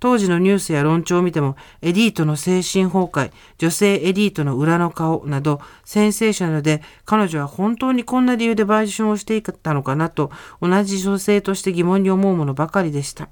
[0.00, 13.28] 当時のニュースや論調を見ても、エリートの精神崩壊、女性エリートの裏の顔など、センセーショナルで、彼女は本当にこんな理由で売春をしていたのかなと、同じ女性として疑問に思うものばかりでした。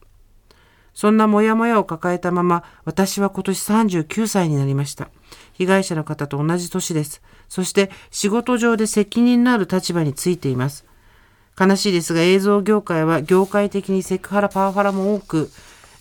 [0.95, 5.09] そんなモヤモヤを抱えたまま、私は今年39歳になりました。
[5.53, 7.23] 被害者の方と同じ年です。
[7.49, 10.85] そして仕事上で責任のある立場についています。
[11.59, 15.51] 悲しいですが映像業界は業界的にセクハラパワハラも多く、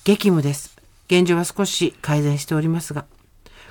[0.04, 0.78] 激務です。
[1.08, 3.06] 現状は少し改善しておりますが。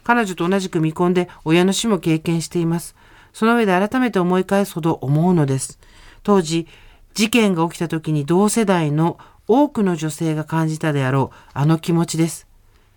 [0.05, 2.95] 彼女と同じく見込んで親の死も経験しています。
[3.33, 5.79] その上で改めて思い返すほど思うのです。
[6.23, 6.67] 当時、
[7.15, 9.19] 事件が起きた時に同世代の
[9.49, 12.47] 多くの女性が感じたであろうあの気持ちです。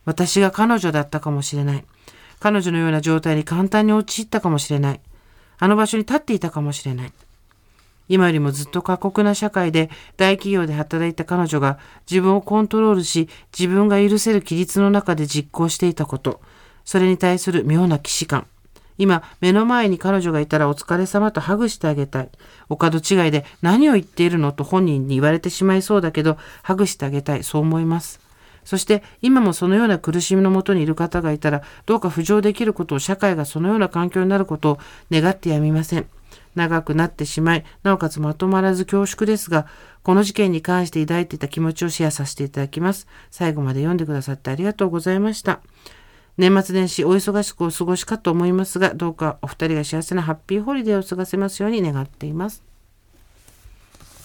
[0.05, 1.85] 私が彼女だったかもしれない。
[2.43, 4.99] 彼女のような状態に簡単に陥ったかもしれない。
[5.59, 7.13] あの場所に立っていたかもしれない。
[8.09, 16.41] 今よりもずっと過酷な社会で大企業で働いた彼女が自分をコントロールし自分が許せる規律の中で実行していたこと、
[16.83, 18.45] それに対する妙な既視感。
[18.97, 22.29] 今、目の前に彼女がいたらお疲れ様とハグしてあげたい。
[22.67, 27.45] お門違いで何を言っているのと本人に言われてしまいそうだけど、ハグしてあげたい。
[27.45, 28.22] そう思います。
[28.65, 34.79] そして今もそのような苦しみのもとにいる方がいたら、どうか浮上できることを社会がそのような環境になることを
[35.11, 36.07] 願ってやみません。
[36.55, 39.67] 長くなってしまい、なおかつまとまらず恐縮ですが、
[40.03, 43.07] この事件に関して抱いていた気持ちをシェアさせていただきます。
[43.31, 45.61] 最後まで読んでくださってありがとうございました。
[46.37, 52.63] 年末年始お忙しくお過ごしかと思いますが、どうかお二人が幸せなハッピーホリデーを過ごせますように願っています。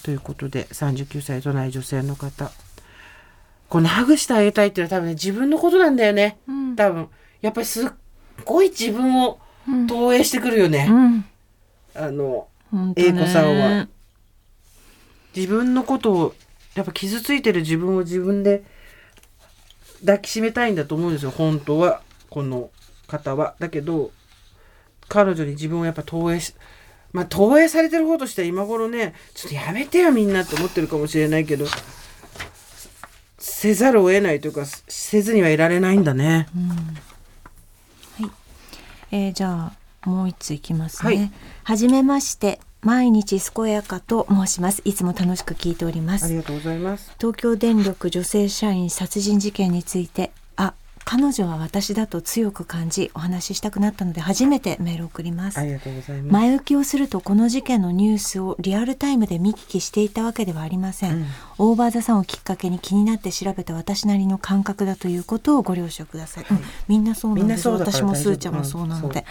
[0.03, 2.51] ということで、39歳都内女性の方。
[3.69, 6.39] このハグしてあげたいっていうのは多分ね、自分のことなんだよね。
[6.49, 7.09] うん、多分。
[7.41, 7.91] やっぱりすっ
[8.45, 9.39] ごい自分を
[9.87, 10.89] 投影してくるよね。
[10.91, 11.25] うん
[11.95, 12.47] あの、
[12.97, 13.89] 英子さんは。
[15.35, 16.35] 自分のことを、
[16.75, 18.63] やっぱ傷ついてる自分を自分で
[20.01, 22.03] 抱きしめたいんだと思うんですよ、本当は。
[22.31, 22.71] この
[23.09, 23.57] 方は。
[23.59, 24.13] だけど、
[25.09, 26.55] 彼女に自分をやっぱ投影し、
[27.13, 31.67] まあ投影されてる方としては今頃ね、ちょっとやめてよみんなって思ってるかもしれないけど、
[33.61, 36.47] せざるを得ないというか、せずにはいられないんだね。
[36.57, 36.75] うん、は
[38.29, 38.31] い。
[39.11, 39.73] えー、じゃ
[40.07, 41.33] あ、もう一ついきますはいね。
[41.65, 44.81] はじめまして、毎日健やかと申します。
[44.85, 46.33] いつも楽しく聞いております。
[46.33, 50.38] がとうございます東京電力女性社員殺人事件についてあ
[51.11, 55.59] 彼女は私だと強く感じお話ししたくなったので初めてメールを送ります。
[55.65, 61.27] りがとうございま前置きをするとこの事件のニュースをリアルタイムで見聞きしていたわけではありません、うん。
[61.57, 69.25] オーバーザさんをきっかけに気になって調べた私なりの感覚だということをご了承ください、うんみんなそうなんです私も大丈夫スーちゃんもそうなので、うん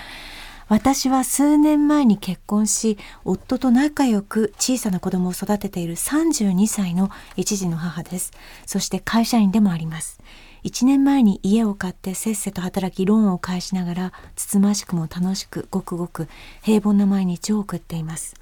[0.69, 8.33] 私は数年前に結婚し夫と仲良く小さな子供を育てている32歳の一児の母です。
[8.65, 10.19] そして会社員でもあります
[10.67, 16.27] 1年前に家を買ってせっせと働きローンを返しながらつつましくも楽しくごくごく
[16.61, 18.35] 平凡な毎日を送っています。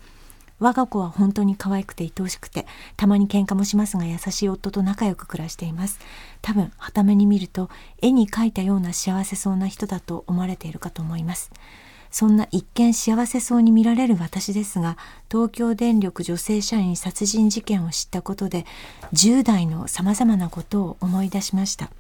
[0.58, 2.66] 我が子は本当に可愛くて愛おしくて
[2.98, 6.00] たまに喧嘩もしますが優しい夫と仲良く暮らしています。
[6.42, 7.70] 多分傍目に見ると
[8.02, 11.52] 絵に描いたような幸せそうな人だと思われているかと思います。
[12.10, 14.98] そんな一見幸せそうに見られる私ですが
[15.30, 18.66] 東京電力女性社員殺人事件を知ったことで
[19.14, 21.92] 10代のさまざまなことを思い出しました。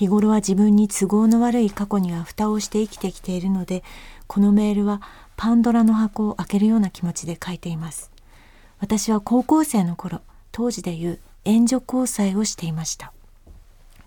[0.00, 3.84] 日頃は自分に都合の悪い過去には蓋をして生きてきているので
[4.28, 5.02] このメールは
[5.36, 8.10] パンドラの箱を開けるような気持ちで書いています。
[8.78, 10.22] 私は高校生の頃
[10.52, 13.12] 当時でいう援助交際をしていました。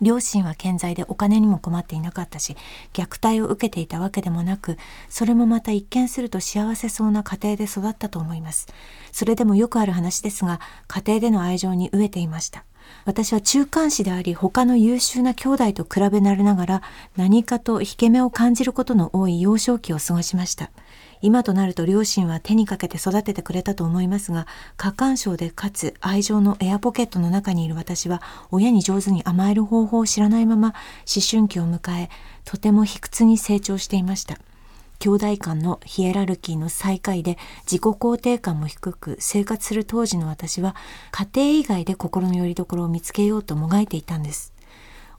[0.02, 2.58] 両親は健在でお金にも困っていなかったし
[2.94, 4.78] 虐待を受けていたわけでもなく
[5.10, 8.66] それもまた一見すると幸せそうな家庭で育ったと思います。
[9.12, 12.66] それでもよくある話ですが家庭での愛情に飢えていました。
[13.06, 16.82] 私は中間子であり他の優秀な兄弟と比べられながら
[17.18, 20.72] 何かと引け目を感じることの多い幼少期を過ごしました。
[21.24, 28.22] 今となると両親は手にかけて育ててくれたと思いますが過干渉でかつ愛情のエアポケットの中にいる私は
[28.52, 30.74] 親に上手に甘える方法を知らないまま
[31.08, 32.10] 思春期を迎え
[32.44, 34.38] とても卑屈に成長していました。
[35.04, 37.38] 兄弟間のヒエラルキーの最下位で
[37.70, 40.78] 自己肯定感も低く生活する当時の私は
[41.12, 44.54] 家庭以外で心の拠り所を見つけようともがいていたんです。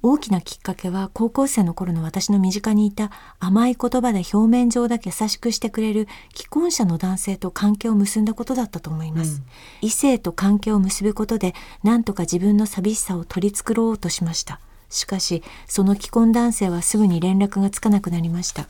[0.00, 3.10] 大きなきっかけは高校生の頃の私の身近にいた
[3.40, 9.42] 甘い言葉で表面上だけ優しくしてくれる既婚者の男性と関係を結んだことだったと思います、
[9.82, 14.60] 異性と関係を結ぶことで何とか自分の寂しさを取り繕おうとしました。
[14.88, 18.66] しかしその既婚男性はすぐに連絡がつかなくなりました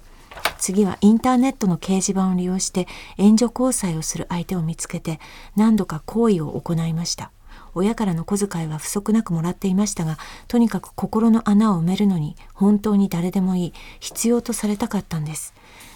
[0.59, 2.87] 次はインターネットの掲示板を利用して
[3.19, 5.21] 援助交際をする相手を見つけて
[5.57, 7.31] 何度か行為を行いました。
[7.75, 10.19] 親からの小遣いは不足なくもらっていましたが
[10.49, 15.55] とにかく心の穴を埋めるのに本当に誰でもいい必要とされたかったんです。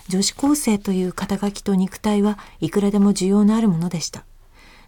[0.08, 4.24] 女子高生という肩書きと肉体はいくらでも需要のあるものでした。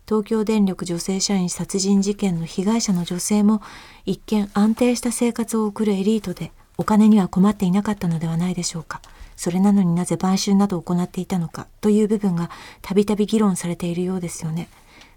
[0.06, 3.62] 東京電力女性社員殺人事件の被害者の女性も
[4.06, 9.00] 一見安定した生活を送るエリートでお金には困っていなかったのではないでしょうか。
[9.40, 12.50] それなのになぜ売春などを行っていたのかという部分が
[12.82, 14.68] たびたび議論されているようですよね。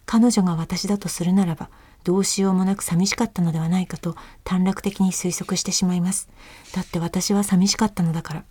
[0.06, 1.70] 彼女が私だとするならば
[2.06, 4.16] どうしようもなく寂しかったのではないかと
[4.46, 6.30] 短絡的に推測してしまいます。
[6.74, 8.46] だって私は寂しかったのだから。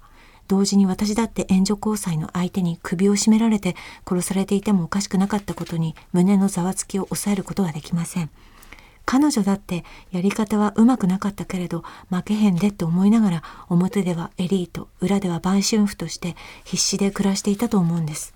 [0.46, 3.74] 同時に私だって援助交際の相手に首を絞められて
[4.06, 8.28] 殺されていてもおかしくなかったことに胸のざわつきを抑えることはできません。
[9.04, 18.34] 彼女だってやり方はうまくなかったけれど負けへんでって思いながら表ではエリート裏では売春婦として必死で暮らしていたと思うんです。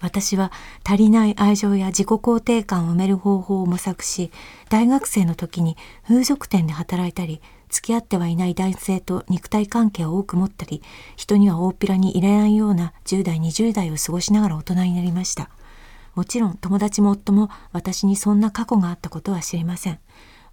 [0.00, 0.52] 私は
[0.84, 4.30] 足りない愛情や自己肯定感を埋める方法を模索し
[4.68, 5.76] 大学生の時に
[6.06, 7.40] 風俗店で働いたり
[7.70, 10.82] 付き合ってはいない男性と肉体関係を多く持ったり
[11.16, 15.48] 人には大っぴらに入れないような10代20代を過ごしながら大人になりました。
[16.16, 20.00] もちろん友達も夫も私にそんな過去があったことは知りません。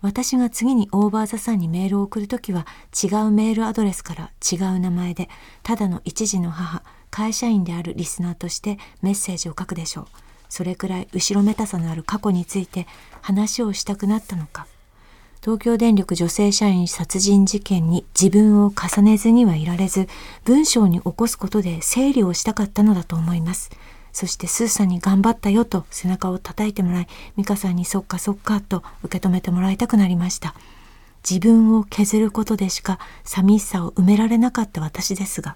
[0.01, 5.29] 私が次にオーバーザさんにメールを送るときは違うメールアドレスから違う名前で
[5.63, 10.05] ただの一児の母会社員であるリスナーとしてメッセージを書くでしょう。
[10.49, 12.85] それくらい後ろめたさのある過去について
[13.21, 14.67] 話をしたくなったのか。
[15.41, 20.07] 東京電力女性社員殺人事件に自分を重ねずにはいられず
[20.45, 23.71] 文章に起こすことで整理をしたかったのだと思います。
[24.13, 30.55] そしてスーさんに頑張ったよと背中を叩いてもらい美香さんにそっかそっかと受け止めてもらいたくなりました。
[31.29, 35.55] 自分を削ることでしか寂しさを埋められなかった私ですが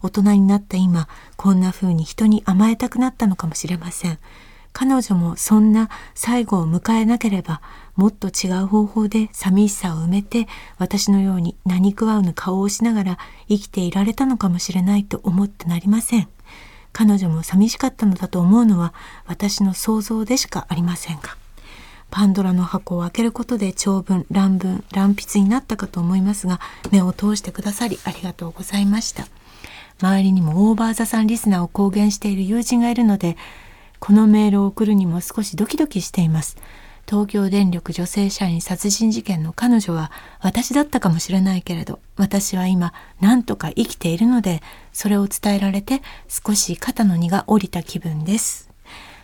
[0.00, 4.18] 大人になった今こんな風に人に甘えたくなったのかもしれません。
[4.72, 7.60] 彼女もそんな最後を迎えなければ
[7.96, 10.46] もっと違う方法で寂しさを埋めて
[10.78, 16.28] 私のように何食わぬ顔をしながら生きていられたのかもしれないと思ってなりません。
[16.92, 18.94] 彼女も寂しかったのだと思うのは
[19.26, 21.36] 私の想像でしかありませんが
[22.10, 26.60] パンドラの箱を開けることで長文乱文乱筆になったかと思いますが
[26.90, 29.26] 目を通してくださりありがとうございました。
[30.00, 33.36] 周りにもオーバーザさんリスナーを公言している友人がいるので
[33.98, 36.56] このメールを送るにも少しドキドキしています。
[37.08, 44.60] 東京電力女性社員殺人事件の彼女は私だったかもしれないけれど私は今何とか生きているので
[44.98, 48.68] それを伝えられて少し肩の荷が下りた気分です。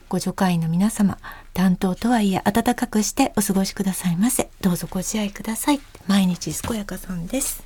[0.08, 1.18] ご助会員の皆様
[1.52, 4.48] 担当とはいえ暖かくしてお過ごしくださいませ。
[4.60, 5.80] どうぞご自愛ください。
[6.06, 7.64] 毎日健やかさんです。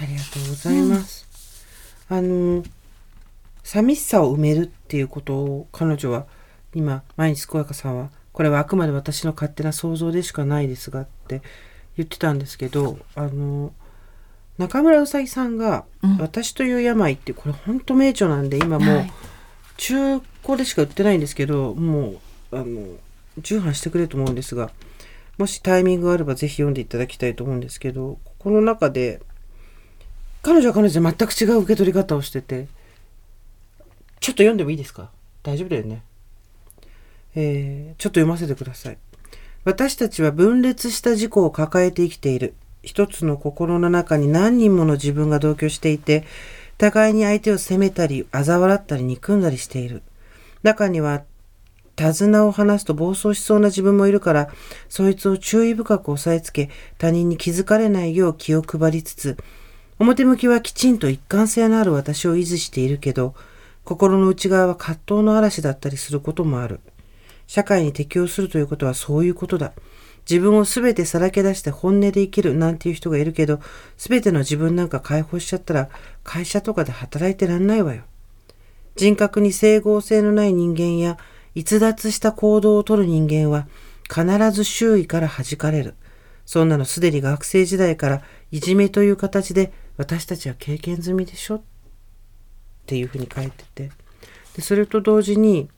[0.00, 1.26] ありがとうございます。
[2.08, 2.62] あの
[3.64, 6.26] 寂しさを埋めるっていうことを彼女は
[6.76, 11.42] 今毎日健やかさんはこれはあくまで私の勝手な想像でしかないですがって
[11.96, 13.72] 言ってたんですけどあの
[14.58, 19.12] 中村うさぎさんがうん「私という病」ってこれ本当名著なんで今もうはい。
[19.76, 22.14] 中古でしか売ってないんですけども
[22.50, 22.96] うあの
[23.38, 24.70] 重版してくれると思うんですが
[25.36, 29.22] もしタイミングがあればぜひ読んでいただきたいと思うんですけどこの中で
[30.42, 32.66] 彼女は彼女で全く違う受け取り方をしてて
[34.18, 35.10] ちょっと読んでもいいですか？
[35.44, 36.02] 大丈夫だよね。
[37.36, 38.98] えーちょっと読ませてください。
[39.64, 46.24] 私たちは分裂した自己を抱えて生きている一つの心の中に何人もの自分が同居していて
[46.76, 50.02] 互いに相手を責めたり嘲笑ったり憎んだりしている。
[50.62, 51.22] 中には
[51.96, 54.48] 手綱を離すと暴走しそうな自分もいるから
[54.88, 59.36] そいつを注意深く押さえつけ他人に気づかれないよう気を配りつつ
[59.98, 63.34] 表向きはきちんと一貫性のある私を維持しているけど
[63.88, 66.80] 心の内側は葛藤の嵐だったりすることもある。
[67.46, 69.72] 社会に適応するということはそういうことだ。
[70.28, 73.60] 自分をすべてさらけ出して本音で生きるなんていう人がいるけど
[73.96, 75.88] すべての自分なんか解放しちゃったら
[76.22, 78.02] 会社とかで働いてらんないわよ
[78.96, 81.18] 人格に整合性のない人間や
[81.54, 83.66] 逸脱した行動をとる人間は
[84.08, 85.94] 必ず周囲から弾かれる。
[86.46, 91.62] そんなのすでに学生時代からいじめという形で私たちは経験済みでしょっ
[92.86, 93.90] ていうふうに書いてて。
[94.56, 95.68] でそれと同時に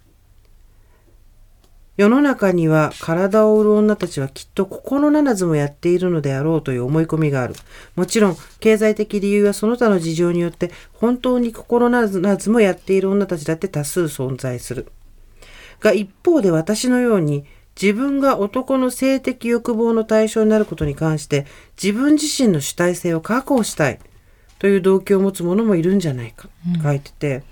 [1.97, 7.55] 世の中には体を売る女たちはきっと心ならずもやっているのであろうという思い込みがある。
[7.95, 14.87] もちろん経済的理由やその他の事情によって本当に心ならずもやっている女たちだって多数存在する。
[15.81, 17.45] が一方で私のように
[17.81, 21.47] 自分が男の性的欲望の対象になることに関して
[21.83, 23.99] 自分自身の主体性を確保したい
[24.59, 26.49] という動機を持つ者もいるんじゃないか、
[26.83, 27.43] 書いてて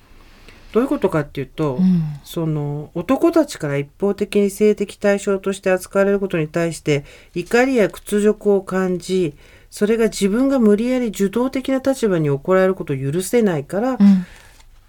[0.78, 2.02] どういうことかっていうと、うん。
[2.22, 7.04] その男たちから一方的に性的対象として扱われることに対して
[7.34, 9.36] 怒りや屈辱を感じ
[9.70, 14.24] それが自分が無理やり受動的な立場に怒られることを許せないからっうん。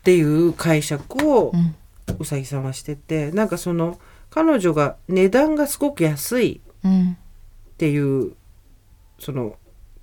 [0.03, 1.75] ていう解釈をうん。
[2.19, 7.17] うさぎさんはしててなんかその彼女が値段がすごく安いうん。
[7.73, 8.33] っていう
[9.17, 9.55] その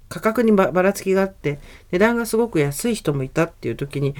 [0.08, 1.60] 価格にばばらつきがあって
[1.92, 4.16] 値段がすごく安い人もいたっていう時に、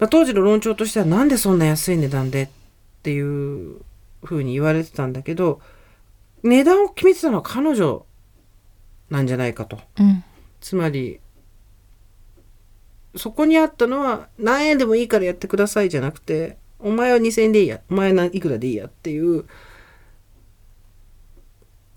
[0.00, 2.48] まあ、当時の論調としてはなんでそんな安い値段でっ
[3.02, 3.76] ていう
[4.24, 5.60] ふうに言われてたんだけど
[6.42, 8.06] 値段を決めてたのは彼女
[9.10, 9.78] なんじゃないかと。
[9.98, 10.24] うん。
[10.60, 11.20] つまり
[13.16, 19.44] そこにあったのは何円でもいいからやってくださいじゃなくてお前は2,000円でいいやお前はいくらでいいやっていう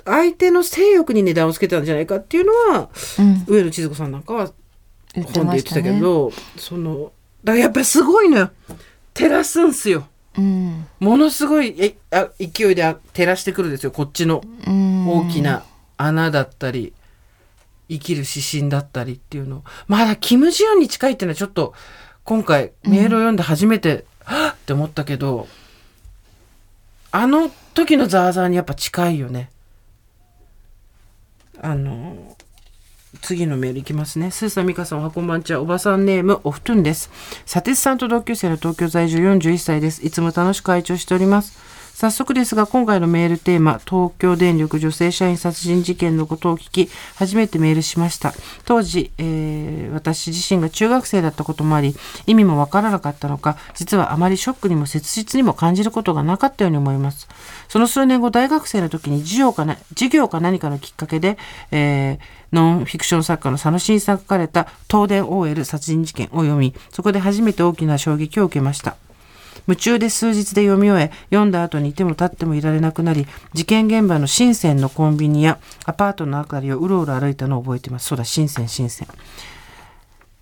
[0.05, 2.89] 相手の性欲に値段をつけたんじゃないかっていうのは
[3.19, 3.45] うん。
[3.47, 4.51] 上野千鶴子さんなんかは
[5.13, 7.13] 本で言ってたけど、その
[7.43, 8.51] だからやっぱりすごいのよ。
[9.13, 10.07] 照らすんすよ。
[10.37, 10.87] うん。
[10.99, 13.91] ものすごいえあ勢いであ照らしてくるんですよ。
[13.91, 15.07] こっちのうん。
[15.07, 15.63] 大きな
[15.97, 16.93] 穴だったり
[17.89, 19.57] 生きる指針だったりっていうの。
[19.57, 21.73] をまだキム・ジヨンに近いっていうのはちょっと
[22.23, 25.47] 今回メールを読んで初めて、はっって思ったけど
[27.11, 29.51] あの時のザーザーにやっぱ近いよね。
[31.61, 32.35] あの
[33.21, 34.31] 次のメールいきますね。
[34.31, 35.61] スーサミカさん、おはこんばんちは。
[35.61, 37.09] おばさんネーム、おふとんです。
[37.45, 40.05] サテスさんと同級生の東京在住41歳です。
[40.05, 41.57] いつも楽しく会長しております。
[41.93, 48.33] 早速ですが、今回のメールテーマ、東京電力女性社員殺人事件のことを聞き、初めてメールしました。
[48.65, 57.27] 当時、えー私自身が中学生だったこともあり、意味もわからなかったのか、実はあまりショックにも切実にも感じることがなかったように思います。
[57.69, 61.37] その数年後、大学生の時に授業かな授業か何かのきっかけで、
[61.71, 68.95] えーノンフィクション作家の佐野真さんが書かれた東電 OL 殺人事件を読み、そこで初めて大きな衝撃を受けました。
[69.67, 78.07] 夢中で数日で読み終え、読んだ後にいても立ってもいられなくなり、事件現場の深センのコンビニやアパートの辺りをうろうろ歩いたのを覚えています。
[78.07, 79.07] そうだ、深セン、深セン。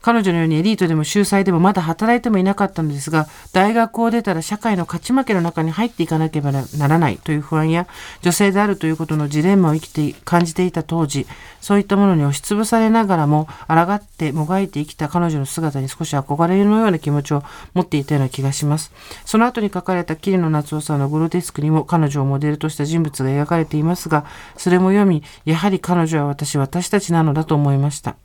[0.02, 7.88] 彼女のようにエリートでも秀才でもまだ働いてもいなかったのですが、大学を出たら社会の勝ち負けの中に入っていかなければならないという不安や、
[8.22, 11.28] 女性であるということのジレンマを生きて感じていた当時、
[11.62, 17.44] そういったものに押しつぶされながらも、抗ってもがいて生きた彼女の姿に少し憧れのような気持ちを
[17.74, 18.92] 持っていたような気がします。
[19.26, 24.26] その後に書かれた桐野夏夫さんのグロテスクにも彼女をモデルとした人物が描かれていますが、
[24.58, 28.16] それも読み、やはり彼女は私、私たちなのだと思いました。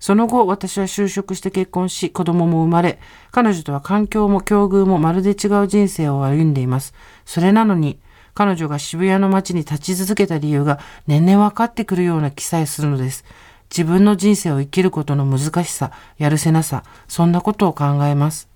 [0.00, 6.94] その後、私は就職して結婚し、子供も生まれ、彼女とは環境も境遇もまるで違う人生を歩んでいます。
[7.24, 7.98] それなのに、
[8.34, 10.78] 彼女が渋谷の街に立ち続けた理由が
[11.08, 13.24] 年々分かってくるような記載するのです。
[13.70, 18.48] 自分の人生を生きることの難しさ、やるせなさ、そんなことを考えます。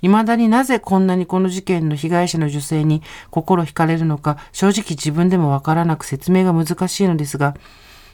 [0.00, 7.54] 未だになぜこんなにこの事件の被害者の女性に心惹かれるのか、正直自分でもわからなく説明が難しいのですが、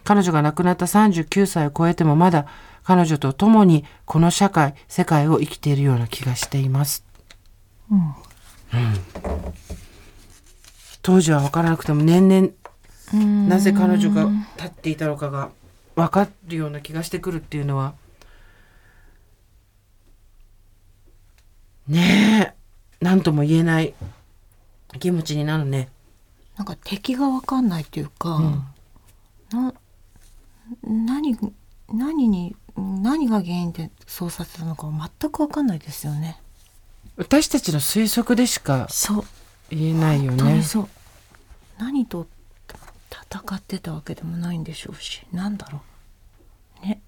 [0.04, 2.46] 彼女が亡くなった39歳を超えてもまだ
[2.82, 7.04] 彼女と共にこの社会、世界を生きているような気がしています。
[7.90, 7.98] うん。
[7.98, 8.14] うん、
[11.02, 12.48] 当時は分からなくても年々
[13.48, 15.50] なぜ彼女が立っていたのかが
[15.94, 17.92] 分かるような気がしてくるっていうのは
[21.86, 23.94] ねえ何とも言えない
[24.98, 25.88] 気持ちになるね。
[26.56, 28.64] なんか敵が分かんないっていうか、うん、
[29.50, 29.74] な
[30.82, 31.36] 何
[31.92, 34.88] 何に何が原因でそうさせたのか
[35.20, 36.40] 全く分かんないですよね。
[37.16, 38.88] 私たちの推測でしか
[39.70, 40.62] 言えないよね。
[40.62, 40.88] そう。
[41.78, 42.26] 何と
[43.30, 45.82] 戦ってたわけでもないんでしょうし何だろ
[46.82, 46.86] う。
[46.86, 47.02] ね。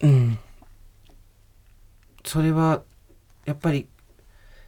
[0.00, 0.38] うん。
[2.24, 2.82] それは
[3.44, 3.88] やっぱり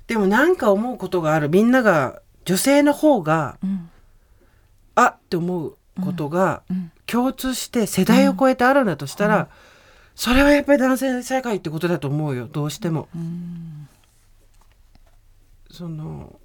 [0.06, 1.48] でも何か思うことがある。
[1.48, 3.90] みんなが女性の方が、うん、
[4.94, 6.62] あって思うことが
[7.06, 9.48] 共通して世代を超えてあるんだとしたら、
[10.14, 13.08] それはやっぱり男性社会ってことだと思うよどうしても。
[15.70, 16.38] その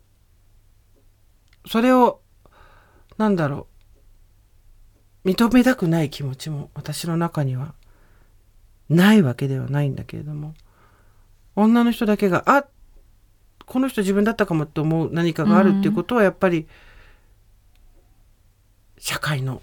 [1.68, 2.22] それを
[3.18, 3.68] なんだろ
[5.26, 5.30] う。
[5.30, 7.74] 認めたくない気持ちも私の中には
[8.90, 10.54] ないわけではないんだけれども
[11.58, 12.66] 女の人だけがあ
[13.70, 16.68] この人自分だったかもって思う何かがあるっていうことはやっぱり、
[19.00, 19.62] 社会の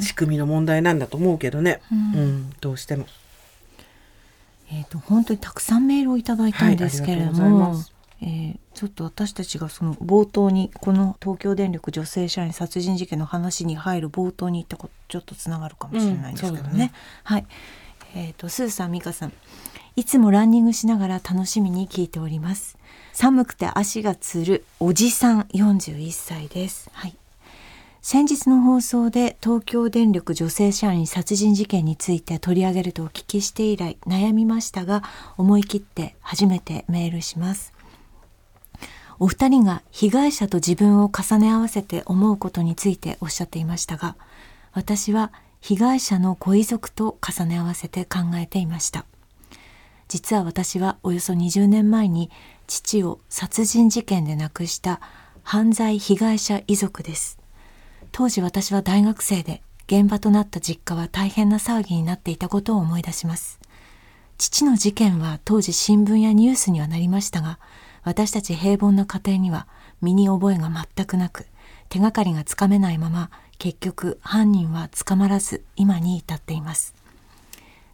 [0.00, 3.06] 仕組みの問題なんだと思うけどね、うん、うん、どうしても。
[4.72, 16.70] えーと、本当にたくさんメールをいただいたんですけれども、はい、えー、ちょっと私たちがその冒頭にこの東京電力女性社員殺人事件の話に入る冒頭に言ったことちょっとつながるかもしれないんですけどね。
[16.72, 16.92] うん、ね
[17.22, 17.46] はい、
[18.16, 19.32] えーと、とスーさん美香さん
[19.96, 22.78] いつもランニングしながら楽しみに聞いております。
[23.12, 26.90] 寒くて足がつるおじさん41歳です。
[26.92, 27.16] はい。
[28.06, 35.02] 先日の放送で東京電力女性社員殺人事件について取り上げるとお聞きして以来悩みましたが
[35.38, 37.72] 思い切って初めてメールします。
[39.18, 44.16] お二人が被害者と自分を重ね合わせて思うことについておっしゃっていましたが
[44.74, 45.32] 私は
[45.62, 49.06] 被害者のご遺族と重ね合わせて考えていました。
[50.08, 52.30] 実は私はおよそ20年前に
[52.66, 55.00] 父を殺人事件で亡くした
[55.42, 57.42] 犯罪被害者遺族です。
[58.16, 63.58] 当時私は大学生で現場となった実家は大変な騒ぎになっていたことを思い出します。
[64.38, 67.58] 父の事件は当時新聞やニュースにはなりましたが
[68.04, 69.66] 私たち平凡な家庭には
[70.00, 71.46] 身に覚えが全くなく
[71.88, 76.94] 手がかりがつかめないまま結局犯人は捕まらず今に至っています。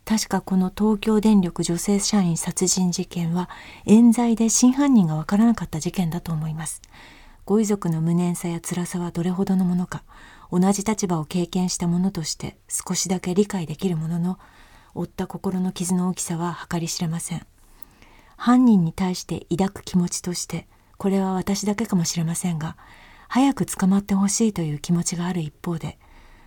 [0.05, 3.49] 確かこの東京電力女性社員殺人事件は
[3.87, 6.83] 冤罪で真犯人がわからなかった事件だと思います。
[7.51, 10.05] ご遺族の無念さや辛さはどれほどのものか
[10.53, 14.38] 同じ立場を経験した者として少しだけ理解できるものの
[14.94, 17.44] 負った心の傷の大きさは計り知れません。
[18.36, 22.76] 犯人に対して抱く気持ちとしてこれは私だけかもしれませんが
[23.26, 25.98] 早く捕まってほしいという気持ちがある一方で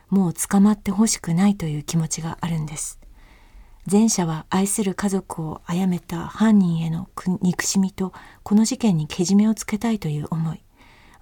[0.07, 2.97] もう捕まってほしくないという気持ちがあるんです。
[3.91, 7.09] 前者は愛する家族を殺めた犯人への
[7.41, 8.13] 憎しみと
[8.43, 10.63] この事件にけじめをつけたいという思い。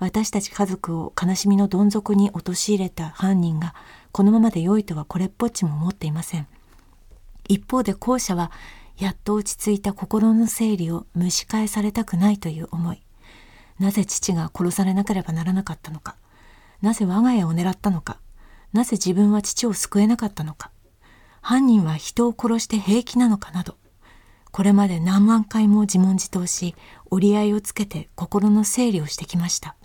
[0.02, 3.76] 私たち家族を悲しみのどん底に陥れた犯人が
[4.12, 6.48] このままで良いとはこれっぽっちも思っていません。
[7.48, 8.52] 一方で後者は
[8.98, 13.04] やっと落ち着いた心の整理を蒸し返されたくないという思い。
[13.78, 16.16] なぜ父が殺されなければならなかったのか。
[16.82, 18.18] なぜ我が家を狙ったのか。
[18.74, 20.72] なぜ自分は父を救えなかったのか。
[21.42, 23.76] 犯人は人を殺して平気なのかなど。
[24.52, 26.74] これまで何万回も自問自答し
[27.12, 29.76] 折り合いをつけて心の整理をしてきました。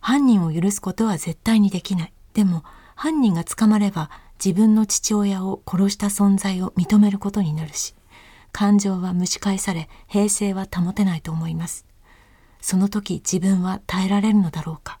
[0.00, 2.12] 犯人を許すことは絶対にできない。
[2.34, 2.64] でも、
[3.00, 4.10] 犯人が捕まれば
[4.44, 7.94] 自分の父親を殺した存在を認めることになるし
[8.52, 11.86] 感情は蒸し返され平静は保てないと思います。
[12.60, 15.00] その時自分は耐えられるのだろうか。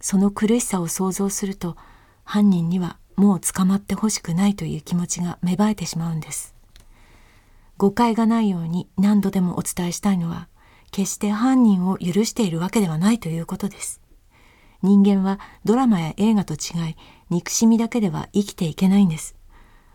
[0.00, 1.76] その苦しさを想像すると
[2.24, 6.54] 犯人にはもう捕まってほしくないという気持ちが芽生えてしまうんです。
[7.76, 10.48] 誤解がないように何度でもお伝えしたいのは
[10.90, 14.00] 決して犯人を許しているわけではないということです。
[14.82, 16.96] 人間はドラマや映画と違い
[17.30, 19.34] 憎しみだけでは生きていけないんです。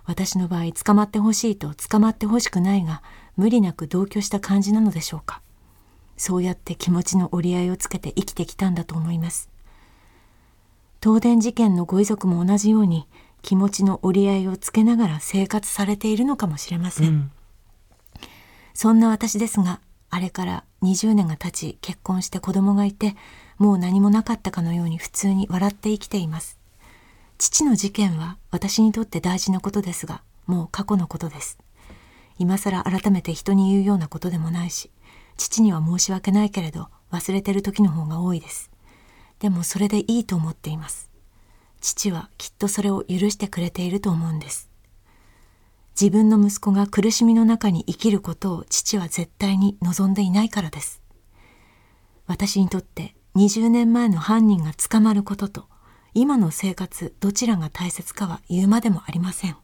[0.06, 3.02] 私の場合捕まってほしいと捕まってほしくないが
[3.38, 5.42] 無理なく同居した感じなのでしょうか。
[6.18, 9.50] そうやって気持ちの折り合いをつけて生きてきたんだと思います。
[11.02, 13.08] 東電事件のご遺族も同じように
[13.42, 17.32] 気持ちの折り合いをつけながら生活されているのかもしれません、うん、
[18.74, 23.16] そんな私ですがあれから20年が経ち結婚して子供がいて
[23.62, 26.58] もう何もなかったかのように普通に笑って生きています。
[27.38, 31.60] 父の事件は私にとって大事なことですがもう過去のことです。
[32.40, 34.90] 今更改めて人に言うようなことでもないし
[35.38, 38.72] 父には申し訳ないけれど忘れてる時の方が多いです。
[39.38, 41.12] でもそれでいいと思っています。
[41.82, 44.72] 父はきっとそれを許してくれていると思うんです。
[46.00, 51.04] 自分の息子が苦しみの中に生きることを父は絶対に望んでいないからです。
[52.26, 55.66] 私にとって20年前の犯人が捕まることと
[56.14, 59.56] 今の生活どちらが大切かは言うまでもありません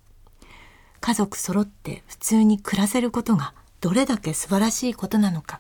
[1.00, 5.60] 家族揃って普通に暮らせることがどれだけ素晴らしいことなのか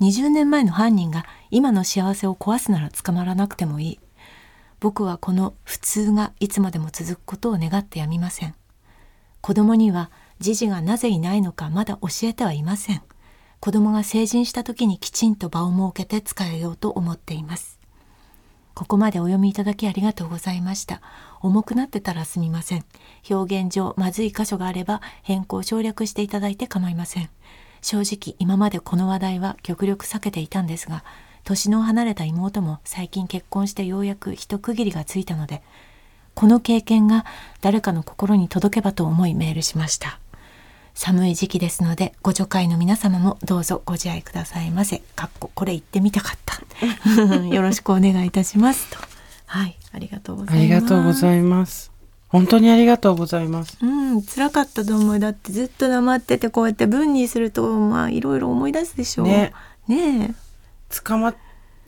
[0.00, 4.00] 20年前の犯人が今の幸せを壊すなら捕まらなくてもいい。
[4.80, 8.54] 僕はこの普通がいつまでも続くことを願ってやみません。
[9.40, 13.02] 子供にはじじがなぜいないのかまだ教えてはいません。
[13.60, 17.78] 子供が成人した時にきちんと場を設けて使えようと思っています。
[18.74, 21.00] ここまでお読みいただきありがとうございました。
[21.40, 22.84] 重くなってたらすみません。
[23.28, 27.30] 表現上まずい箇所があれば変更省略していただいて構いません。
[27.82, 31.04] 正直今までこの話題は極力避けていたんですが
[31.44, 35.62] 年の離れた妹も最近結婚してようやく一区切りがついたので
[36.34, 37.24] この経験が
[37.60, 40.20] 誰かの心に届けばと思いメールしました
[40.98, 45.00] 寒い時期ですのでご助会の皆様もどうぞご自愛くださいませ。
[45.14, 46.58] かっここれ言ってみたかった。
[47.46, 48.90] よろしくお願いいたします。
[48.90, 48.98] と。
[49.46, 49.76] はい。
[49.92, 50.58] ありがとうございます。
[50.58, 51.92] ありがとうございます。
[52.26, 53.78] 本当にありがとうございます。
[53.80, 55.20] うん、辛かったと思う。
[55.20, 59.28] だってずっと黙っててこうやって文にするとまあいろいろ思い出すでしょう。
[59.28, 59.52] ね。
[59.86, 60.34] ね
[60.90, 61.32] 捕ま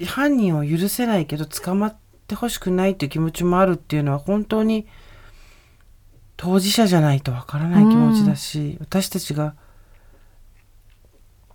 [0.07, 1.97] 犯人を許せないけど捕まっ
[2.29, 4.87] てほしくないっていう気持ちもあるっていうのは本当に
[6.43, 9.55] 当事者じゃないとわからない気持ちだし、うん、私たちが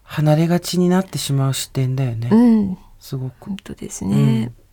[0.04, 2.30] 離れがちになってしまう視点だよね。
[2.32, 3.34] うん、すごく。
[3.46, 4.54] 本当ですね。
[4.58, 4.66] うん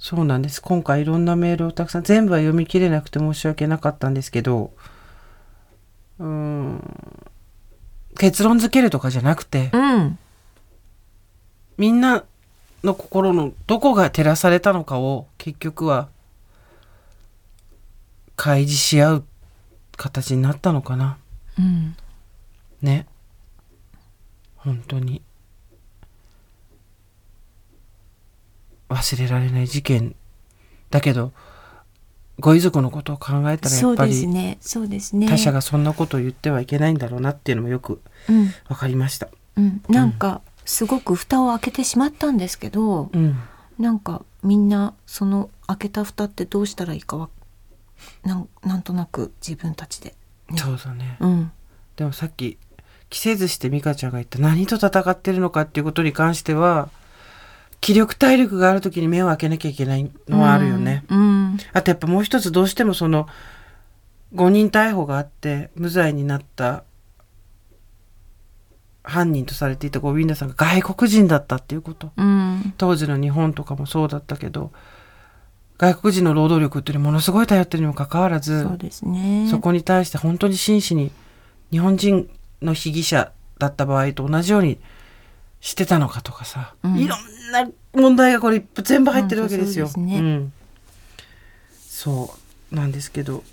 [0.00, 0.62] そうなんです。
[0.62, 4.70] 今回いろんなメールをたくさん、全部は読み切れなくて申し訳なかったんですけど、
[6.20, 6.80] うん、
[8.16, 10.18] 結論付けるとかじゃなくて、うん、
[11.78, 12.24] みんな
[12.84, 16.08] の心のどこが照らされたのかを結局は
[18.38, 19.24] 開示し合う
[19.96, 21.18] 形になったのかな？
[21.58, 21.96] うん、
[22.80, 23.06] ね。
[24.56, 25.20] 本当に。
[28.88, 30.14] 忘れられない事件
[30.88, 31.32] だけど
[32.38, 34.14] ご遺族のことを考えたらやっぱり
[34.60, 39.28] そうですね、他者がそんなことを言ってはいけないんだろうなっていうのもよく分かりました。
[39.56, 43.36] うん、うん、なんかすごく蓋を開けてしまったんですけど、うん、
[43.78, 47.28] なんかみんなその開けた蓋ってどうしたらいいかは
[48.24, 50.14] なんなんとなく自分たちで、
[50.50, 51.52] ね、そうだね、うん、
[51.96, 52.58] でもさっき
[53.10, 56.90] 着せずして美香ちゃんが言った何と戦ってるのかっていうことに関しては
[57.80, 61.04] 気力体力がある時に目を開けなきゃいけないのはあるよね。
[61.08, 63.28] うん、あとやっぱもう一つどうしてもその
[64.34, 66.84] 誤認逮捕があって無罪になった
[69.04, 74.70] 犯人とされていたゴビンダさんが外国人だったっていうこと、うん、当時の日本とかもそうだったけど
[75.78, 79.46] 外国人の労働力っていうのものすごい頼ってるにもかかわらずそうですね。
[79.48, 81.12] そこに対して本当に真摯に
[81.70, 82.28] 日本人
[82.60, 84.78] の被疑者だった場合と同じように
[85.60, 89.86] してたのかとかさ、うん、いろんな問題がこれ全部入ってるわけですよ。
[89.88, 90.18] そう、ね。
[90.18, 90.52] うん、
[91.80, 92.34] そ
[92.72, 93.44] うなんですけど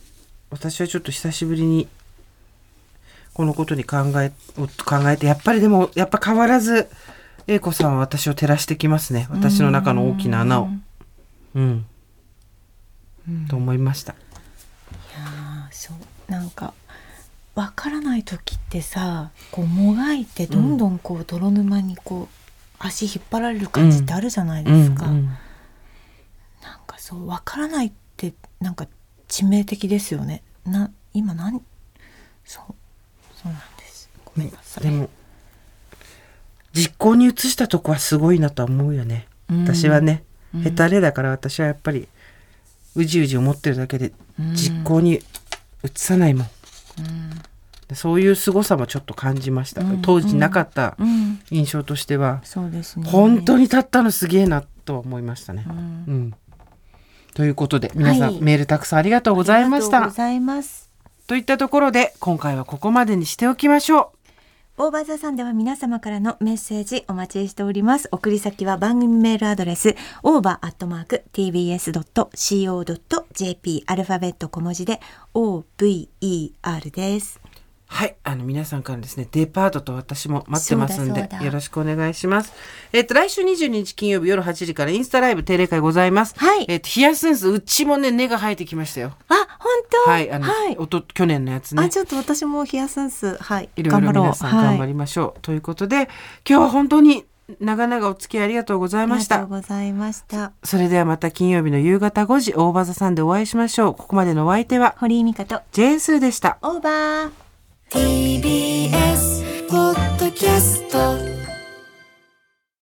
[0.49, 1.87] 私はちょっと久しぶりに
[3.33, 6.87] このことに考え考えてやっぱりでもやっぱ変わらず
[7.47, 9.27] 英子さんは私を照らしてきますね。
[9.29, 10.65] 私の中の大きな穴を。
[10.65, 10.83] うん、
[11.55, 11.85] うん、
[13.49, 14.13] と思いました。
[14.13, 14.15] い
[15.17, 16.31] やそう。
[16.31, 16.73] なんか
[17.53, 22.35] わからない時ってさこうもがいてどんどんこう泥沼にこう
[22.79, 25.05] 足引っ張られる感じってあるじゃないですか。
[25.05, 25.37] うんうんうん、なん
[26.85, 28.87] かそうわからないってなんか
[29.27, 30.43] 致命的ですよね。
[30.65, 31.61] な今何？
[32.43, 32.75] そう
[33.35, 34.09] そうなんです。
[34.25, 34.83] ごめんなさい。
[34.83, 35.09] でも
[36.73, 40.23] 実行に移したとこはすごいなとは思うよね、私はね。
[40.63, 42.09] ヘタレだから私はやっぱり
[42.95, 44.11] うじうじ思ってるだけで
[44.53, 45.21] 実行に
[45.83, 46.47] 移さないもん、
[47.87, 51.39] でそういう凄さもちょっと感じました、当時なかったうん。
[51.51, 53.07] 印象としては、そうですね。
[53.09, 56.33] 本当に立ったのすげえなとは思いましたね、うん。
[57.33, 58.41] ということで皆さん、はい。
[58.41, 59.97] メールたくさんありがとうございました。
[59.97, 60.89] ありがとうございます。
[61.27, 64.14] といったところで今回はここまでにしておきましょう
[64.77, 68.09] オーバーザさんでは皆様からのメッセージお待ちしております。
[68.11, 71.13] 送り先は番組メールアドレス over.tbs.co.jp
[73.87, 74.99] アルファベット小文字で
[75.33, 76.09] over
[76.91, 77.39] です。
[77.87, 82.53] はい、あの皆さんからですね、デパートと私も待ってますんでよろしくお願いします。
[82.91, 86.33] えっ、と、来週22日金曜日夜8時からインスタライブ定例会ございます。
[86.37, 89.13] はいえっ、と、ヒヤスンス、うちもね、根が生えてきましたよ。
[89.29, 89.71] あ、本
[90.05, 90.11] 当？
[90.11, 91.89] はい、あの、はいおと去年のやつねあ、。
[91.89, 95.39] ちょっと私もヒヤスンス、はい、いろいろ皆さん頑張はいりましょう。
[95.41, 96.09] ということで、
[96.47, 97.25] 今日は本当に
[97.59, 99.61] 長々お付き合いありがとうございましたありがとう。
[99.61, 100.51] ございました。
[100.63, 103.95] それではまた金曜日の夕方5時、大場座さんでお会いしましょう。
[103.95, 106.57] ここまでのお相手は、堀井美香とジェーンスーでした。
[106.61, 107.44] オーバー。
[107.89, 111.44] TBS ポッドキャスト